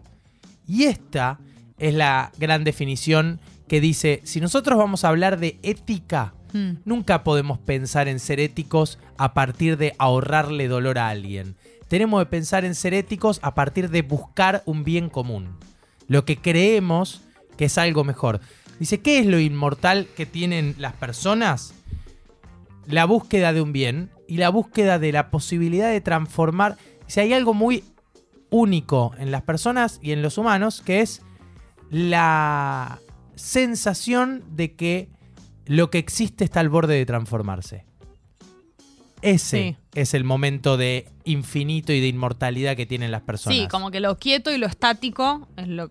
Y 0.68 0.86
esta 0.86 1.40
es 1.78 1.94
la 1.94 2.32
gran 2.38 2.64
definición 2.64 3.40
que 3.68 3.82
dice, 3.82 4.22
si 4.24 4.40
nosotros 4.42 4.78
vamos 4.78 5.04
a 5.04 5.10
hablar 5.10 5.40
de 5.40 5.60
ética, 5.64 6.34
Mm. 6.54 6.78
nunca 6.86 7.24
podemos 7.24 7.60
pensar 7.60 8.08
en 8.08 8.20
ser 8.20 8.40
éticos 8.40 9.00
a 9.18 9.34
partir 9.34 9.78
de 9.78 9.94
ahorrarle 9.98 10.68
dolor 10.68 10.98
a 10.98 11.10
alguien. 11.10 11.56
Tenemos 11.88 12.22
que 12.22 12.30
pensar 12.30 12.66
en 12.66 12.76
ser 12.76 12.94
éticos 12.94 13.40
a 13.44 13.54
partir 13.56 13.90
de 13.90 14.02
buscar 14.02 14.64
un 14.66 14.84
bien 14.84 15.10
común. 15.10 15.58
Lo 16.08 16.26
que 16.26 16.38
creemos 16.38 17.22
que 17.58 17.66
es 17.66 17.78
algo 17.78 18.04
mejor. 18.04 18.40
Dice, 18.80 19.02
¿qué 19.02 19.20
es 19.20 19.26
lo 19.26 19.40
inmortal 19.40 20.08
que 20.16 20.26
tienen 20.26 20.76
las 20.78 20.94
personas? 20.94 21.74
La 22.86 23.06
búsqueda 23.06 23.52
de 23.52 23.62
un 23.62 23.74
bien 23.74 24.12
y 24.28 24.38
la 24.38 24.50
búsqueda 24.50 25.00
de 25.00 25.12
la 25.12 25.30
posibilidad 25.30 25.90
de 25.90 26.02
transformar. 26.02 26.78
Si 27.08 27.20
hay 27.20 27.34
algo 27.34 27.54
muy 27.54 27.84
único 28.50 29.14
en 29.18 29.32
las 29.32 29.42
personas 29.42 30.00
y 30.02 30.12
en 30.12 30.22
los 30.22 30.38
humanos, 30.38 30.82
que 30.86 31.02
es 31.02 31.22
la 31.90 33.00
sensación 33.36 34.44
de 34.56 34.76
que 34.76 35.10
lo 35.66 35.90
que 35.90 35.98
existe 35.98 36.44
está 36.44 36.60
al 36.60 36.70
borde 36.70 36.96
de 36.96 37.06
transformarse. 37.06 37.86
Ese 39.22 39.58
Sí. 39.58 39.78
es 40.00 40.14
el 40.14 40.24
momento 40.24 40.78
de 40.78 41.08
infinito 41.24 41.92
y 41.92 42.00
de 42.00 42.08
inmortalidad 42.08 42.76
que 42.76 42.86
tienen 42.86 43.12
las 43.12 43.22
personas. 43.24 43.58
Sí, 43.58 43.68
como 43.68 43.90
que 43.90 44.00
lo 44.00 44.18
quieto 44.20 44.52
y 44.52 44.58
lo 44.60 44.68
estático 44.68 45.48
es 45.58 45.68
lo, 45.68 45.90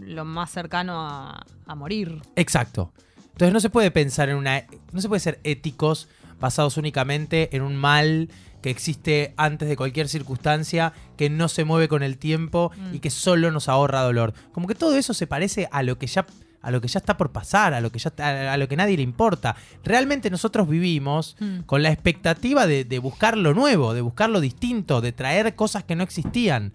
lo 0.00 0.24
más 0.24 0.50
cercano 0.50 1.00
a, 1.06 1.46
a 1.66 1.74
morir. 1.76 2.20
Exacto. 2.34 2.92
Entonces 3.32 3.52
no 3.52 3.60
se 3.60 3.70
puede 3.70 3.90
pensar 3.90 4.28
en 4.28 4.36
una. 4.36 4.64
No 4.92 5.00
se 5.00 5.08
puede 5.08 5.20
ser 5.20 5.40
éticos 5.44 6.08
basados 6.40 6.76
únicamente 6.76 7.54
en 7.56 7.62
un 7.62 7.76
mal 7.76 8.28
que 8.64 8.70
existe 8.70 9.34
antes 9.36 9.68
de 9.68 9.76
cualquier 9.76 10.08
circunstancia, 10.08 10.94
que 11.18 11.28
no 11.28 11.48
se 11.48 11.64
mueve 11.66 11.86
con 11.86 12.02
el 12.02 12.16
tiempo 12.16 12.72
Mm. 12.74 12.94
y 12.94 12.98
que 13.00 13.10
solo 13.10 13.50
nos 13.50 13.68
ahorra 13.68 14.00
dolor. 14.00 14.32
Como 14.52 14.66
que 14.66 14.74
todo 14.74 14.96
eso 14.96 15.12
se 15.12 15.26
parece 15.26 15.68
a 15.70 15.82
lo 15.82 15.98
que 15.98 16.06
ya. 16.06 16.24
A 16.62 16.70
lo 16.70 16.80
que 16.80 16.88
ya 16.88 16.98
está 16.98 17.18
por 17.18 17.30
pasar, 17.30 17.74
a 17.74 17.82
lo 17.82 17.92
que 17.92 17.98
ya 17.98 18.10
a 18.50 18.56
lo 18.56 18.66
que 18.68 18.74
nadie 18.76 18.96
le 18.96 19.02
importa. 19.02 19.54
Realmente 19.84 20.30
nosotros 20.30 20.66
vivimos 20.66 21.36
Mm. 21.38 21.58
con 21.66 21.82
la 21.82 21.90
expectativa 21.92 22.66
de, 22.66 22.84
de 22.86 22.98
buscar 23.00 23.36
lo 23.36 23.52
nuevo, 23.52 23.92
de 23.92 24.00
buscar 24.00 24.30
lo 24.30 24.40
distinto, 24.40 25.02
de 25.02 25.12
traer 25.12 25.54
cosas 25.56 25.84
que 25.84 25.94
no 25.94 26.02
existían. 26.02 26.72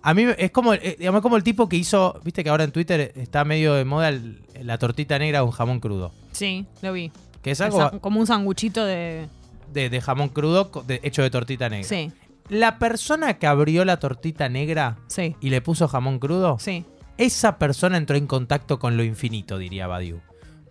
A 0.00 0.14
mí 0.14 0.24
es 0.38 0.50
como, 0.50 0.72
eh, 0.72 0.96
digamos, 0.98 1.20
como 1.20 1.36
el 1.36 1.42
tipo 1.42 1.68
que 1.68 1.76
hizo, 1.76 2.18
viste 2.24 2.42
que 2.42 2.48
ahora 2.48 2.64
en 2.64 2.72
Twitter 2.72 3.12
está 3.16 3.44
medio 3.44 3.74
de 3.74 3.84
moda 3.84 4.08
el- 4.08 4.40
la 4.62 4.78
tortita 4.78 5.18
negra 5.18 5.42
con 5.42 5.50
jamón 5.50 5.80
crudo. 5.80 6.10
Sí, 6.32 6.64
lo 6.80 6.94
vi. 6.94 7.12
Que 7.42 7.50
es 7.50 7.60
algo 7.60 8.00
como 8.00 8.20
un 8.20 8.26
sanguchito 8.26 8.86
de. 8.86 9.28
De, 9.72 9.90
de 9.90 10.00
jamón 10.00 10.28
crudo 10.28 10.70
de- 10.86 11.00
hecho 11.02 11.22
de 11.22 11.30
tortita 11.30 11.68
negra. 11.68 11.88
Sí, 11.88 12.12
La 12.48 12.78
persona 12.78 13.34
que 13.38 13.46
abrió 13.46 13.84
la 13.84 13.98
tortita 13.98 14.48
negra 14.48 14.96
sí, 15.08 15.36
y 15.40 15.50
le 15.50 15.60
puso 15.60 15.86
jamón 15.88 16.18
crudo, 16.18 16.58
sí. 16.58 16.84
esa 17.18 17.58
persona 17.58 17.96
entró 17.98 18.16
en 18.16 18.26
contacto 18.26 18.78
con 18.78 18.96
lo 18.96 19.04
infinito, 19.04 19.58
diría 19.58 19.86
Badiou. 19.86 20.20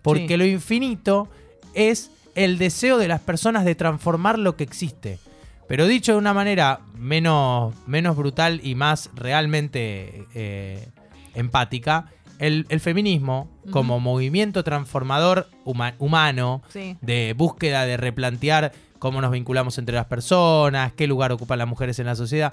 Porque 0.02 0.28
Sí. 0.28 0.36
lo 0.36 0.44
infinito 0.46 1.28
es 1.74 2.10
el 2.34 2.58
deseo 2.58 2.98
de 2.98 3.08
las 3.08 3.20
personas 3.20 3.64
de 3.64 3.74
transformar 3.74 4.38
lo 4.38 4.56
que 4.56 4.64
existe. 4.64 5.18
Pero 5.66 5.86
dicho 5.86 6.12
de 6.12 6.18
una 6.18 6.32
manera 6.32 6.80
menos, 6.96 7.74
menos 7.86 8.16
brutal 8.16 8.60
y 8.64 8.74
más 8.74 9.10
realmente 9.14 10.24
eh, 10.34 10.88
empática, 11.34 12.06
el, 12.38 12.66
el 12.68 12.80
feminismo, 12.80 13.48
como 13.70 14.00
movimiento 14.00 14.64
transformador 14.64 15.48
huma- 15.64 15.94
humano, 15.98 16.62
Sí. 16.68 16.96
de 17.00 17.34
búsqueda 17.36 17.84
de 17.86 17.96
replantear 17.96 18.72
cómo 18.98 19.20
nos 19.20 19.30
vinculamos 19.30 19.78
entre 19.78 19.94
las 19.94 20.06
personas, 20.06 20.92
qué 20.92 21.06
lugar 21.06 21.32
ocupan 21.32 21.58
las 21.58 21.68
mujeres 21.68 21.98
en 21.98 22.06
la 22.06 22.16
sociedad. 22.16 22.52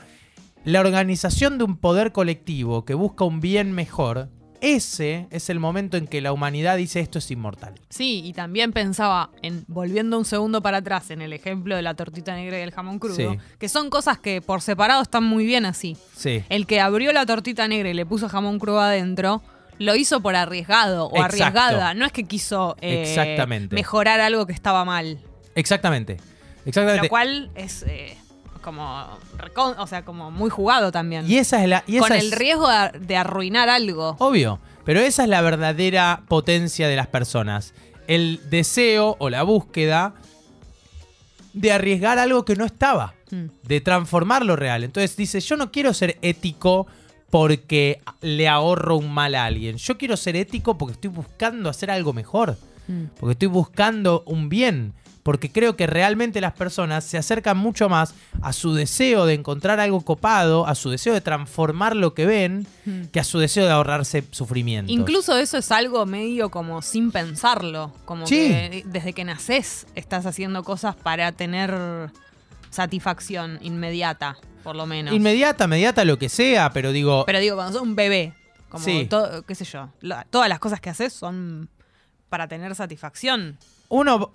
La 0.64 0.80
organización 0.82 1.58
de 1.58 1.64
un 1.64 1.78
poder 1.78 2.12
colectivo 2.12 2.86
que 2.86 2.94
busca 2.96 3.24
un 3.24 3.40
bien 3.40 3.72
mejor, 3.72 4.30
ese 4.62 5.28
es 5.30 5.50
el 5.52 5.60
momento 5.60 5.96
en 5.98 6.08
que 6.08 6.22
la 6.22 6.32
humanidad 6.34 6.78
dice 6.78 7.00
esto 7.00 7.20
es 7.20 7.30
inmortal. 7.30 7.76
Sí, 7.90 8.22
y 8.26 8.34
también 8.34 8.72
pensaba 8.72 9.30
en, 9.44 9.64
volviendo 9.68 10.18
un 10.18 10.26
segundo 10.26 10.62
para 10.62 10.78
atrás, 10.78 11.12
en 11.12 11.22
el 11.22 11.34
ejemplo 11.34 11.76
de 11.76 11.82
la 11.84 11.94
tortita 11.94 12.34
negra 12.36 12.58
y 12.58 12.62
el 12.64 12.72
jamón 12.72 12.98
crudo, 12.98 13.16
Sí. 13.16 13.28
que 13.60 13.70
son 13.70 13.90
cosas 13.92 14.18
que 14.18 14.42
por 14.42 14.62
separado 14.62 15.04
están 15.04 15.24
muy 15.24 15.46
bien 15.46 15.66
así. 15.66 15.98
Sí. 16.16 16.44
El 16.50 16.66
que 16.66 16.80
abrió 16.80 17.12
la 17.14 17.26
tortita 17.28 17.68
negra 17.68 17.90
y 17.90 17.94
le 17.94 18.06
puso 18.08 18.28
jamón 18.28 18.58
crudo 18.58 18.80
adentro, 18.80 19.44
lo 19.80 19.96
hizo 19.96 20.22
por 20.22 20.36
arriesgado 20.36 21.06
o 21.08 21.16
Exacto. 21.18 21.26
arriesgada. 21.44 21.94
No 21.94 22.06
es 22.06 22.12
que 22.12 22.24
quiso 22.26 22.76
eh, 22.82 23.04
Exactamente. 23.04 23.76
mejorar 23.76 24.20
algo 24.22 24.46
que 24.46 24.54
estaba 24.54 24.86
mal. 24.86 25.20
Exactamente. 25.56 26.18
Exactamente. 26.66 27.04
Lo 27.04 27.10
cual 27.10 27.52
es 27.56 27.84
eh, 27.88 28.18
como, 28.62 29.06
o 29.78 29.88
sea, 29.88 30.04
como 30.04 30.32
muy 30.32 30.50
jugado 30.50 30.92
también. 30.92 31.30
y 31.30 31.38
esa 31.38 31.62
es 31.62 31.70
la. 31.70 31.84
y 31.88 31.98
esa 31.98 32.18
el 32.18 32.28
es- 32.28 32.34
Oh, 32.34 32.36
riesgo 32.36 32.68
de, 33.00 33.18
arruinar 33.18 33.70
algo. 33.70 34.16
Obvio. 34.20 34.60
Pero 34.84 35.00
esa 35.00 35.24
es 35.24 35.30
la 35.30 35.42
verdadera 35.42 36.24
potencia 36.28 36.88
de 36.88 36.96
las 36.96 37.08
personas. 37.08 37.74
El 38.08 38.40
deseo 38.50 39.16
o 39.20 39.30
la 39.30 39.44
búsqueda 39.44 40.14
de 41.54 41.72
arriesgar 41.72 42.20
algo 42.20 42.46
que 42.46 42.56
no 42.56 42.66
estaba. 42.66 43.14
Mm. 43.32 43.46
de 43.64 43.82
transformar 43.82 44.46
lo 44.46 44.56
real. 44.56 44.84
Entonces 44.84 45.18
dice, 45.18 45.40
yo 45.40 45.58
no 45.58 45.72
quiero 45.72 45.96
ser 45.96 46.20
ético 46.22 46.86
porque 47.36 48.00
le 48.22 48.48
ahorro 48.48 48.96
un 48.96 49.14
mal 49.14 49.36
a 49.36 49.44
alguien. 49.44 49.76
Yo 49.76 49.98
quiero 49.98 50.16
ser 50.16 50.38
ético 50.38 50.78
porque 50.78 50.94
estoy 50.94 51.10
buscando 51.10 51.70
hacer 51.70 51.92
algo 51.92 52.14
mejor. 52.14 52.58
Mm. 52.88 53.08
Porque 53.20 53.34
estoy 53.34 53.50
buscando 53.50 54.24
un 54.26 54.48
bien. 54.48 54.94
Porque 55.22 55.52
creo 55.52 55.76
que 55.76 55.86
realmente 55.86 56.40
las 56.40 56.54
personas 56.54 57.04
se 57.04 57.18
acercan 57.18 57.58
mucho 57.58 57.90
más 57.90 58.14
a 58.42 58.54
su 58.54 58.74
deseo 58.74 59.26
de 59.26 59.34
encontrar 59.34 59.82
algo 59.82 60.00
copado, 60.00 60.66
a 60.66 60.76
su 60.76 60.90
deseo 60.92 61.14
de 61.14 61.20
transformar 61.20 61.94
lo 61.98 62.14
que 62.14 62.26
ven, 62.26 62.68
Mm. 62.86 63.08
que 63.12 63.20
a 63.20 63.26
su 63.26 63.38
deseo 63.38 63.66
de 63.66 63.72
ahorrarse 63.72 64.24
sufrimiento. 64.32 64.90
Incluso 64.94 65.36
eso 65.38 65.58
es 65.58 65.74
algo 65.74 66.06
medio 66.06 66.50
como 66.50 66.82
sin 66.82 67.12
pensarlo. 67.12 67.92
Como 68.06 68.28
Sí. 68.28 68.36
que 68.48 68.84
desde 68.86 69.12
que 69.12 69.26
naces 69.26 69.88
estás 69.96 70.26
haciendo 70.26 70.64
cosas 70.64 70.96
para 70.96 71.34
tener 71.34 72.12
satisfacción 72.70 73.60
inmediata, 73.62 74.38
por 74.66 74.76
lo 74.76 74.86
menos. 74.86 75.14
Inmediata, 75.14 75.64
inmediata, 75.64 76.04
lo 76.04 76.18
que 76.20 76.28
sea, 76.28 76.72
pero 76.74 76.92
digo, 76.92 77.24
Pero 77.26 77.40
digo, 77.40 77.56
cuando 77.56 77.72
sos 77.80 77.88
un 77.88 77.96
bebé, 77.96 78.34
como 78.68 78.84
Sí. 78.84 79.08
todo, 79.10 79.44
qué 79.44 79.56
sé 79.56 79.64
yo, 79.64 79.90
todas 80.30 80.50
las 80.50 80.60
cosas 80.60 80.82
que 80.82 80.90
haces 80.90 81.14
son 81.14 81.70
para 82.28 82.48
tener 82.50 82.76
satisfacción. 82.76 83.58
uno, 83.88 84.32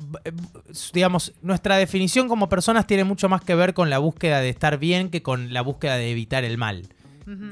digamos, 0.93 1.33
nuestra 1.43 1.77
definición 1.77 2.29
como 2.29 2.49
personas 2.49 2.87
tiene 2.87 3.03
mucho 3.05 3.29
más 3.29 3.43
que 3.43 3.55
ver 3.57 3.75
con 3.75 3.91
la 3.91 3.99
búsqueda 3.99 4.41
de 4.41 4.49
estar 4.49 4.79
bien 4.79 5.11
que 5.11 5.23
con 5.23 5.53
la 5.53 5.61
búsqueda 5.61 5.97
de 5.97 6.11
evitar 6.13 6.45
el 6.45 6.57
mal, 6.57 6.87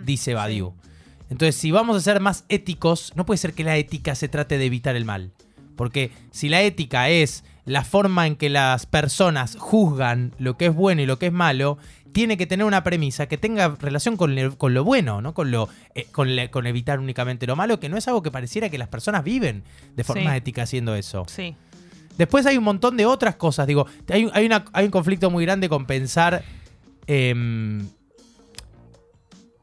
dice 0.05 0.33
Badiou. 0.35 0.75
Entonces, 1.31 1.57
si 1.57 1.73
vamos 1.73 1.97
a 1.97 2.01
ser 2.01 2.21
más 2.21 2.45
éticos, 2.49 3.13
no 3.17 3.27
puede 3.27 3.37
ser 3.39 3.53
que 3.53 3.65
la 3.65 3.77
ética 3.77 4.15
se 4.15 4.29
trate 4.29 4.57
de 4.57 4.65
evitar 4.67 4.97
el 4.97 5.05
mal. 5.05 5.33
Porque 5.77 6.11
si 6.31 6.49
la 6.49 6.63
ética 6.63 7.11
es 7.11 7.45
la 7.67 7.85
forma 7.85 8.27
en 8.27 8.37
que 8.37 8.49
las 8.49 8.87
personas 8.87 9.57
juzgan 9.59 10.33
lo 10.39 10.57
que 10.57 10.67
es 10.67 10.75
bueno 10.75 11.03
y 11.03 11.07
lo 11.07 11.19
que 11.19 11.27
es 11.27 11.33
malo, 11.33 11.77
tiene 12.19 12.37
que 12.37 12.49
tener 12.49 12.67
una 12.67 12.83
premisa 12.83 13.29
que 13.29 13.39
tenga 13.39 13.77
relación 13.79 14.17
con, 14.17 14.35
le- 14.35 14.51
con 14.57 14.75
lo 14.75 14.83
bueno, 14.83 15.23
¿no? 15.23 15.35
Con, 15.35 15.53
lo, 15.53 15.69
eh, 15.95 16.07
con, 16.11 16.35
le- 16.35 16.51
con 16.51 16.67
evitar 16.67 16.99
únicamente 16.99 17.47
lo 17.47 17.55
malo, 17.55 17.79
que 17.79 17.89
no 17.89 17.97
es 17.97 18.09
algo 18.09 18.25
que 18.25 18.33
pareciera 18.33 18.69
que 18.71 18.77
las 18.77 18.89
personas 18.89 19.23
viven 19.23 19.63
de 19.95 20.03
forma 20.03 20.33
Sí. 20.33 20.37
ética 20.39 20.63
haciendo 20.65 20.97
eso. 20.97 21.27
Sí. 21.29 21.55
Después 22.17 22.45
hay 22.47 22.57
un 22.57 22.65
montón 22.65 22.97
de 22.97 23.07
otras 23.07 23.37
cosas. 23.37 23.69
Digo, 23.69 23.87
hay, 24.09 24.29
hay 24.33 24.47
una- 24.47 24.65
hay 24.73 24.87
un 24.87 24.91
conflicto 24.91 25.31
muy 25.31 25.45
grande 25.45 25.69
con 25.69 25.87
pensar 25.87 26.43
em, 27.07 27.87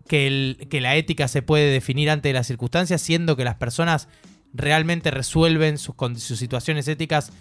que, 0.08 0.26
el- 0.28 0.68
que 0.70 0.80
la 0.80 0.96
ética 0.96 1.28
se 1.28 1.42
puede 1.42 1.70
definir 1.74 2.10
ante 2.10 2.32
las 2.32 2.48
circunstancias, 2.48 3.02
siendo 3.02 3.36
que 3.36 3.44
las 3.44 3.56
personas 3.56 4.08
realmente 4.54 5.12
resuelven 5.12 5.78
sus, 5.78 5.96
sus 6.20 6.40
situaciones 6.40 6.88
éticas 6.88 7.34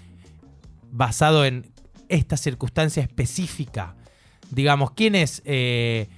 basado 0.91 1.45
en 1.45 1.67
esta 2.09 2.37
circunstancia 2.37 3.01
específica. 3.05 3.95
Digamos, 4.55 4.93
¿quién 4.93 5.15
es... 5.15 5.43
eh, 5.45 6.09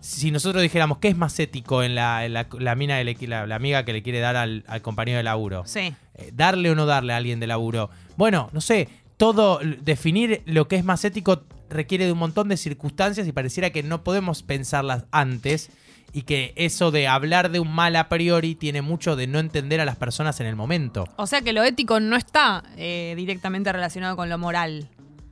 si 0.00 0.30
nosotros 0.30 0.62
dijéramos 0.62 0.98
qué 0.98 1.08
es 1.08 1.16
más 1.16 1.38
ético 1.38 1.82
en 1.82 1.94
la, 1.94 2.24
en 2.24 2.32
la- 2.32 2.48
la 2.58 2.74
mina 2.74 2.96
de 2.96 3.14
la, 3.28 3.54
amiga 3.54 3.84
que 3.84 3.92
le 3.92 4.02
quiere 4.02 4.18
dar 4.20 4.34
al, 4.36 4.64
al 4.66 4.80
compañero 4.82 5.18
de 5.18 5.22
laburo, 5.24 5.62
Sí. 5.66 5.94
eh, 6.14 6.30
darle 6.32 6.70
o 6.70 6.74
no 6.74 6.86
darle 6.86 7.12
a 7.12 7.16
alguien 7.18 7.38
de 7.38 7.46
laburo. 7.46 7.90
Bueno, 8.16 8.48
no 8.52 8.60
sé, 8.62 8.88
todo 9.18 9.60
definir 9.82 10.42
lo 10.46 10.68
que 10.68 10.76
es 10.76 10.84
más 10.84 11.04
ético 11.04 11.42
requiere 11.68 12.06
de 12.06 12.12
un 12.12 12.18
montón 12.18 12.48
de 12.48 12.56
circunstancias 12.56 13.26
y 13.28 13.32
pareciera 13.32 13.70
que 13.70 13.82
no 13.82 14.02
podemos 14.02 14.42
pensarlas 14.42 15.04
antes 15.12 15.70
y 16.12 16.22
que 16.22 16.54
eso 16.56 16.90
de 16.90 17.06
hablar 17.06 17.50
de 17.52 17.60
un 17.60 17.70
mal 17.72 17.94
a 17.94 18.08
priori 18.08 18.54
tiene 18.56 18.82
mucho 18.82 19.14
de 19.14 19.26
no 19.28 19.38
entender 19.38 19.80
a 19.80 19.84
las 19.84 19.96
personas 19.96 20.40
en 20.40 20.46
el 20.46 20.56
momento. 20.56 21.04
O 21.16 21.26
sea 21.26 21.42
que 21.42 21.52
lo 21.52 21.62
ético 21.62 22.00
no 22.00 22.16
está 22.16 22.64
eh, 22.78 23.12
directamente 23.16 23.70
relacionado 23.70 24.16
con 24.16 24.28
lo 24.28 24.38
moral, 24.38 24.88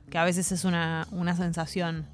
que 0.09 0.17
a 0.17 0.23
veces 0.23 0.51
es 0.51 0.65
una, 0.65 1.07
una 1.11 1.35
sensación. 1.35 2.07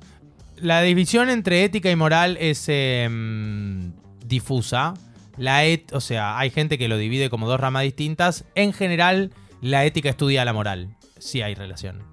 La 0.57 0.81
división 0.81 1.29
entre 1.29 1.63
ética 1.63 1.91
y 1.91 1.95
moral 1.95 2.37
es 2.39 2.65
em, 2.67 3.93
difusa. 4.25 4.93
La 5.37 5.65
et 5.65 5.91
o 5.93 5.99
sea, 5.99 6.37
hay 6.37 6.49
gente 6.49 6.77
que 6.77 6.87
lo 6.87 6.97
divide 6.97 7.29
como 7.29 7.47
dos 7.47 7.59
ramas 7.59 7.83
distintas. 7.83 8.45
En 8.55 8.71
general, 8.71 9.31
la 9.61 9.85
ética 9.85 10.09
estudia 10.09 10.45
la 10.45 10.53
moral. 10.53 10.95
Sí 11.19 11.41
hay 11.41 11.55
relación. 11.55 12.03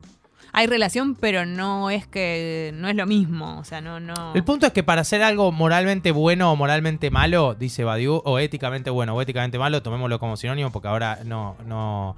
Hay 0.55 0.67
relación, 0.67 1.15
pero 1.15 1.47
no 1.47 1.89
es 1.89 2.07
que 2.07 2.73
no 2.75 2.89
es 2.89 2.95
lo 2.95 3.07
mismo, 3.07 3.59
o 3.59 3.65
sea, 3.65 3.81
no 3.81 4.01
no 4.01 4.35
El 4.35 4.45
punto 4.45 4.67
es 4.67 4.73
que 4.73 4.83
para 4.83 5.01
hacer 5.01 5.23
algo 5.23 5.51
moralmente 5.51 6.11
bueno 6.11 6.53
o 6.53 6.57
moralmente 6.57 7.11
malo, 7.11 7.55
dice 7.55 7.85
Badiou, 7.85 8.21
o 8.27 8.39
éticamente 8.39 8.91
bueno 8.91 9.15
o 9.15 9.23
éticamente 9.23 9.59
malo, 9.59 9.83
tomémoslo 9.83 10.19
como 10.19 10.37
sinónimo 10.37 10.71
porque 10.71 10.89
ahora 10.89 11.21
no, 11.25 11.57
no, 11.67 12.17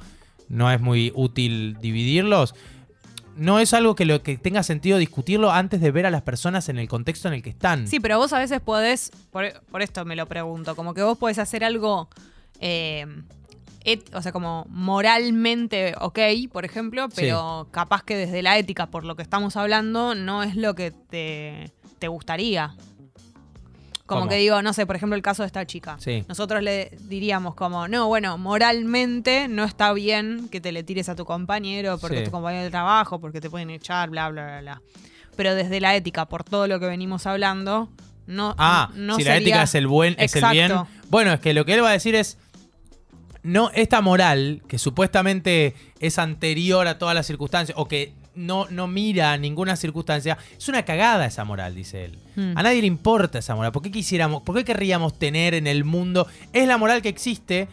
no 0.49 0.73
es 0.73 0.81
muy 0.81 1.13
útil 1.15 1.77
dividirlos. 1.81 2.57
No 3.37 3.59
es 3.59 3.75
algo 3.75 3.95
que 3.95 4.05
lo 4.05 4.23
que 4.23 4.37
tenga 4.39 4.63
sentido 4.63 4.99
discutirlo 4.99 5.51
antes 5.53 5.81
de 5.81 5.91
ver 5.91 6.07
a 6.07 6.11
las 6.11 6.23
personas 6.23 6.69
en 6.69 6.79
el 6.79 6.89
contexto 6.89 7.29
en 7.29 7.35
el 7.35 7.43
que 7.43 7.51
están. 7.51 7.89
Sí, 7.89 8.01
pero 8.01 8.19
vos 8.19 8.33
a 8.33 8.39
veces 8.39 8.61
podés, 8.61 9.11
por, 9.31 9.53
por 9.71 9.83
esto 9.83 10.05
me 10.05 10.15
lo 10.17 10.27
pregunto, 10.27 10.77
como 10.77 10.95
que 10.95 11.03
vos 11.03 11.19
podés 11.19 11.39
hacer 11.39 11.65
algo, 11.65 12.09
eh, 12.61 13.07
et- 13.85 14.15
o 14.15 14.23
sea, 14.23 14.33
como 14.33 14.67
moralmente 14.69 15.95
ok, 16.01 16.19
por 16.53 16.65
ejemplo, 16.65 17.09
pero 17.15 17.69
capaz 17.71 18.03
que 18.03 18.17
desde 18.17 18.43
la 18.43 18.57
ética, 18.59 18.87
por 18.87 19.05
lo 19.05 19.17
que 19.17 19.23
estamos 19.23 19.57
hablando, 19.57 20.15
no 20.15 20.43
es 20.43 20.57
lo 20.57 20.75
que 20.75 20.91
te, 20.91 21.71
te 21.99 22.09
gustaría. 22.09 22.75
Como 24.07 24.23
¿Cómo? 24.23 24.31
que 24.31 24.37
digo, 24.37 24.61
no 24.61 24.73
sé, 24.75 24.85
por 24.87 24.97
ejemplo, 24.97 25.17
el 25.17 25.23
caso 25.23 25.43
de 25.43 25.47
esta 25.47 25.65
chica. 25.67 25.97
Sí. 25.99 26.25
Nosotros 26.29 26.63
le 26.63 26.91
diríamos 27.09 27.55
como, 27.55 27.89
no, 27.89 28.07
bueno, 28.07 28.37
moralmente 28.37 29.49
no 29.49 29.65
está 29.65 29.93
bien 29.95 30.49
que 30.51 30.61
te 30.61 30.73
le 30.73 30.83
tires 30.83 31.09
a 31.09 31.15
tu 31.17 31.25
compañero 31.25 31.97
porque 31.99 32.19
Sí. 32.19 32.25
tu 32.25 32.31
compañero 32.31 32.65
de 32.65 32.71
trabajo, 32.71 33.19
porque 33.19 33.41
te 33.41 33.49
pueden 33.49 33.71
echar, 33.71 34.11
bla, 34.11 34.29
bla, 34.29 34.45
bla, 34.45 34.61
bla. 34.61 34.83
Pero 35.37 35.55
desde 35.55 35.81
la 35.81 35.97
ética, 35.97 36.27
por 36.27 36.45
todo 36.45 36.67
lo 36.69 36.79
que 36.81 36.87
venimos 36.87 37.27
hablando, 37.27 37.89
no, 38.27 38.55
Ah, 38.59 38.91
no 38.95 39.17
si 39.17 39.25
la 39.25 39.37
ética 39.37 39.63
es 39.63 39.75
el 39.75 39.87
buen, 39.87 40.15
es 40.19 40.37
el 40.37 40.45
bien. 40.51 40.73
Bueno, 41.09 41.33
es 41.33 41.41
que 41.41 41.55
lo 41.55 41.65
que 41.65 41.73
él 41.75 41.83
va 41.83 41.89
a 41.91 41.93
decir 41.93 42.15
es. 42.15 42.37
No, 43.43 43.71
esta 43.75 44.01
moral, 44.01 44.63
que 44.69 44.79
supuestamente 44.79 45.75
es 46.01 46.19
anterior 46.19 46.87
a 46.89 46.99
todas 46.99 47.15
las 47.15 47.27
circunstancias, 47.27 47.77
o 47.79 47.87
que 47.89 48.15
no, 48.35 48.67
no 48.71 48.87
mira 48.87 49.37
ninguna 49.37 49.77
circunstancia, 49.77 50.39
es 50.57 50.69
una 50.69 50.85
cagada 50.85 51.27
esa 51.27 51.45
moral, 51.45 51.75
dice 51.75 52.07
él. 52.07 52.19
Hmm. 52.37 52.57
A 52.57 52.63
nadie 52.63 52.81
le 52.81 52.87
importa 52.87 53.39
esa 53.39 53.55
moral. 53.55 53.73
¿Por 53.73 53.83
qué 53.83 53.91
quisiéramos, 53.91 54.43
por 54.43 54.57
qué 54.57 54.65
querríamos 54.65 55.19
tener 55.19 55.55
en 55.55 55.67
el 55.67 55.85
mundo? 55.85 56.27
Es 56.53 56.67
la 56.67 56.79
moral 56.79 57.03
que 57.03 57.09
existe. 57.09 57.69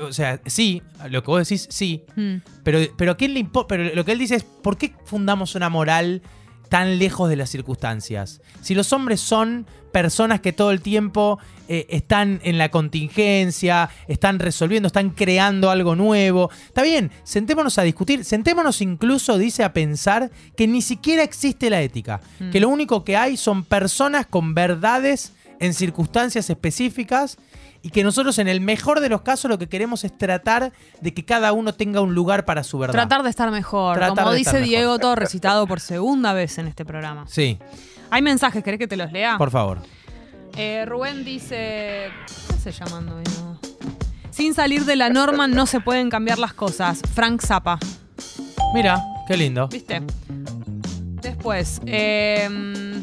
O 0.00 0.12
sea, 0.12 0.40
sí, 0.46 0.82
lo 1.10 1.22
que 1.22 1.26
vos 1.26 1.48
decís, 1.48 1.66
sí. 1.68 2.04
Mm. 2.14 2.36
Pero, 2.62 2.78
pero 2.96 3.12
¿a 3.12 3.16
quién 3.16 3.34
le 3.34 3.40
importa? 3.40 3.66
Pero 3.68 3.92
lo 3.94 4.04
que 4.04 4.12
él 4.12 4.20
dice 4.20 4.36
es, 4.36 4.44
¿por 4.44 4.78
qué 4.78 4.94
fundamos 5.04 5.56
una 5.56 5.68
moral 5.68 6.22
tan 6.68 6.98
lejos 6.98 7.28
de 7.28 7.36
las 7.36 7.50
circunstancias? 7.50 8.40
Si 8.60 8.74
los 8.74 8.92
hombres 8.92 9.20
son 9.20 9.66
personas 9.92 10.40
que 10.40 10.52
todo 10.52 10.72
el 10.72 10.80
tiempo 10.80 11.38
eh, 11.68 11.86
están 11.88 12.40
en 12.42 12.58
la 12.58 12.68
contingencia, 12.70 13.90
están 14.08 14.38
resolviendo, 14.40 14.88
están 14.88 15.10
creando 15.10 15.70
algo 15.70 15.94
nuevo. 15.94 16.50
Está 16.66 16.82
bien, 16.82 17.12
sentémonos 17.22 17.78
a 17.78 17.82
discutir, 17.82 18.24
sentémonos 18.24 18.80
incluso, 18.80 19.38
dice, 19.38 19.62
a 19.62 19.72
pensar 19.72 20.30
que 20.56 20.66
ni 20.66 20.82
siquiera 20.82 21.22
existe 21.22 21.70
la 21.70 21.80
ética, 21.80 22.20
Mm. 22.40 22.50
que 22.50 22.60
lo 22.60 22.68
único 22.68 23.04
que 23.04 23.16
hay 23.16 23.36
son 23.36 23.62
personas 23.64 24.26
con 24.26 24.52
verdades 24.54 25.32
en 25.60 25.72
circunstancias 25.74 26.50
específicas 26.50 27.38
y 27.84 27.90
que 27.90 28.02
nosotros 28.02 28.38
en 28.38 28.48
el 28.48 28.62
mejor 28.62 29.00
de 29.00 29.10
los 29.10 29.20
casos 29.20 29.50
lo 29.50 29.58
que 29.58 29.68
queremos 29.68 30.04
es 30.04 30.16
tratar 30.16 30.72
de 31.02 31.12
que 31.12 31.22
cada 31.26 31.52
uno 31.52 31.74
tenga 31.74 32.00
un 32.00 32.14
lugar 32.14 32.46
para 32.46 32.64
su 32.64 32.78
verdad. 32.78 32.94
Tratar 32.94 33.22
de 33.22 33.28
estar 33.28 33.50
mejor, 33.50 33.98
Tratar 33.98 34.24
como 34.24 34.32
dice 34.32 34.54
mejor. 34.54 34.66
Diego, 34.66 34.98
todo 34.98 35.14
recitado 35.16 35.66
por 35.66 35.80
segunda 35.80 36.32
vez 36.32 36.56
en 36.56 36.66
este 36.66 36.86
programa. 36.86 37.26
Sí, 37.28 37.58
Hay 38.10 38.22
mensajes, 38.22 38.64
¿querés 38.64 38.78
que 38.78 38.88
te 38.88 38.96
los 38.96 39.12
lea? 39.12 39.36
por 39.36 39.50
favor. 39.50 39.80
Eh, 40.56 40.86
Rubén 40.86 41.24
dice. 41.24 42.08
¿Qué 42.48 42.58
se 42.58 42.72
llamando? 42.72 43.20
Sin 44.30 44.54
salir 44.54 44.86
de 44.86 44.96
la 44.96 45.10
norma 45.10 45.46
no 45.46 45.66
se 45.66 45.80
pueden 45.80 46.08
cambiar 46.08 46.38
las 46.38 46.54
cosas. 46.54 47.02
Frank 47.12 47.42
Zappa. 47.42 47.78
Mira, 48.72 48.98
qué 49.28 49.36
lindo. 49.36 49.68
¿Viste? 49.68 50.00
Después, 51.20 51.82
eh, 51.84 52.48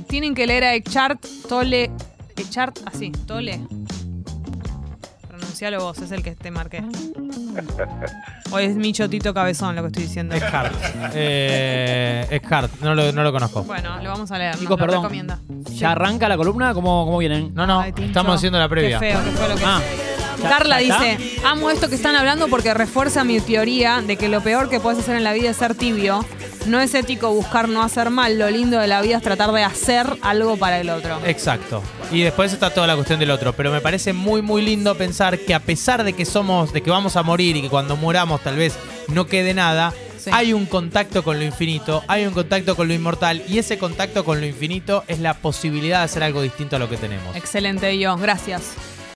tienen 0.08 0.34
que 0.34 0.48
leer 0.48 0.64
a 0.64 0.74
Echart 0.74 1.24
Tole. 1.48 1.92
Echart, 2.36 2.80
así, 2.86 3.12
Tole. 3.12 3.62
Pronuncialo 5.62 5.86
vos, 5.86 5.98
es 6.00 6.12
el 6.12 6.24
que 6.24 6.32
te 6.34 6.50
marqué. 6.50 6.82
O 8.50 8.58
es 8.58 8.76
mi 8.76 8.94
chotito 8.94 9.32
cabezón 9.32 9.76
lo 9.76 9.84
que 9.84 9.88
estoy 9.90 10.04
diciendo. 10.06 10.34
Eckhart. 10.36 10.74
Eh, 11.14 12.26
Eckhart, 12.32 12.72
no 12.82 12.96
lo, 12.96 13.12
no 13.12 13.22
lo 13.22 13.32
conozco. 13.32 13.62
Bueno, 13.66 14.02
lo 14.02 14.10
vamos 14.10 14.32
a 14.32 14.40
leer. 14.40 14.56
Chicos, 14.58 14.72
nos 14.72 14.80
lo 14.80 14.86
perdón. 14.88 15.04
recomienda. 15.04 15.40
¿Ya 15.76 15.92
arranca 15.92 16.28
la 16.28 16.36
columna? 16.36 16.74
¿Cómo, 16.74 17.06
cómo 17.06 17.20
vienen? 17.20 17.54
No, 17.54 17.68
no, 17.68 17.80
Ay, 17.80 17.92
Tincho. 17.92 18.08
estamos 18.10 18.38
haciendo 18.38 18.58
la 18.58 18.68
previa. 18.68 18.98
Qué 19.00 19.12
feo, 19.12 19.24
qué 19.24 19.30
fue 19.32 19.50
lo 19.50 19.56
que 19.56 19.64
Ah, 19.64 19.82
¿ya- 20.42 20.50
Carla 20.50 20.82
ya 20.82 20.96
está? 20.96 21.04
dice, 21.24 21.42
amo 21.46 21.70
esto 21.70 21.90
que 21.90 21.96
están 21.96 22.16
hablando 22.16 22.48
porque 22.48 22.74
refuerza 22.74 23.24
mi 23.24 23.40
teoría 23.40 24.02
de 24.02 24.18
que 24.18 24.30
lo 24.30 24.42
peor 24.42 24.68
que 24.68 24.80
puedes 24.80 24.98
hacer 24.98 25.16
en 25.16 25.24
la 25.24 25.34
vida 25.34 25.52
es 25.52 25.58
ser 25.58 25.76
tibio. 25.76 26.26
No 26.68 26.80
es 26.80 26.94
ético 26.94 27.32
buscar 27.34 27.68
no 27.68 27.82
hacer 27.82 28.12
mal, 28.12 28.38
lo 28.38 28.50
lindo 28.50 28.80
de 28.80 28.88
la 28.88 29.02
vida 29.02 29.18
es 29.18 29.24
tratar 29.24 29.52
de 29.52 29.64
hacer 29.64 30.06
algo 30.22 30.58
para 30.58 30.80
el 30.80 30.90
otro. 30.92 31.20
Exacto. 31.26 31.82
Y 32.12 32.22
después 32.22 32.54
está 32.54 32.70
toda 32.70 32.86
la 32.88 32.96
cuestión 32.96 33.20
del 33.20 33.32
otro. 33.32 33.54
Pero 33.54 33.72
me 33.72 33.82
parece 33.82 34.14
muy, 34.14 34.42
muy 34.42 34.62
lindo 34.62 34.96
pensar 34.96 35.40
que 35.40 35.54
a 35.56 35.60
pesar 35.60 36.04
de 36.04 36.14
que 36.14 36.24
somos, 36.26 36.72
de 36.72 36.82
que 36.84 36.92
vamos 36.92 37.16
a 37.16 37.24
morir 37.24 37.56
y 37.58 37.64
que 37.64 37.70
cuando 37.70 37.96
muramos 37.98 38.42
tal 38.42 38.58
vez 38.58 38.76
no 39.08 39.26
quede 39.26 39.54
nada, 39.54 39.94
Sí. 40.18 40.30
hay 40.32 40.54
un 40.54 40.68
contacto 40.68 41.24
con 41.24 41.40
lo 41.40 41.46
infinito, 41.46 42.04
hay 42.08 42.28
un 42.28 42.34
contacto 42.34 42.76
con 42.76 42.88
lo 42.88 42.94
inmortal. 42.94 43.42
Y 43.48 43.58
ese 43.58 43.80
contacto 43.80 44.24
con 44.24 44.40
lo 44.40 44.46
infinito 44.46 45.04
es 45.08 45.18
la 45.20 45.34
posibilidad 45.34 45.98
de 46.00 46.06
hacer 46.06 46.22
algo 46.22 46.44
distinto 46.44 46.76
a 46.76 46.80
lo 46.80 46.88
que 46.88 46.98
tenemos. 46.98 47.36
Excelente, 47.36 47.98
yo. 47.98 48.16
Gracias. 48.18 48.62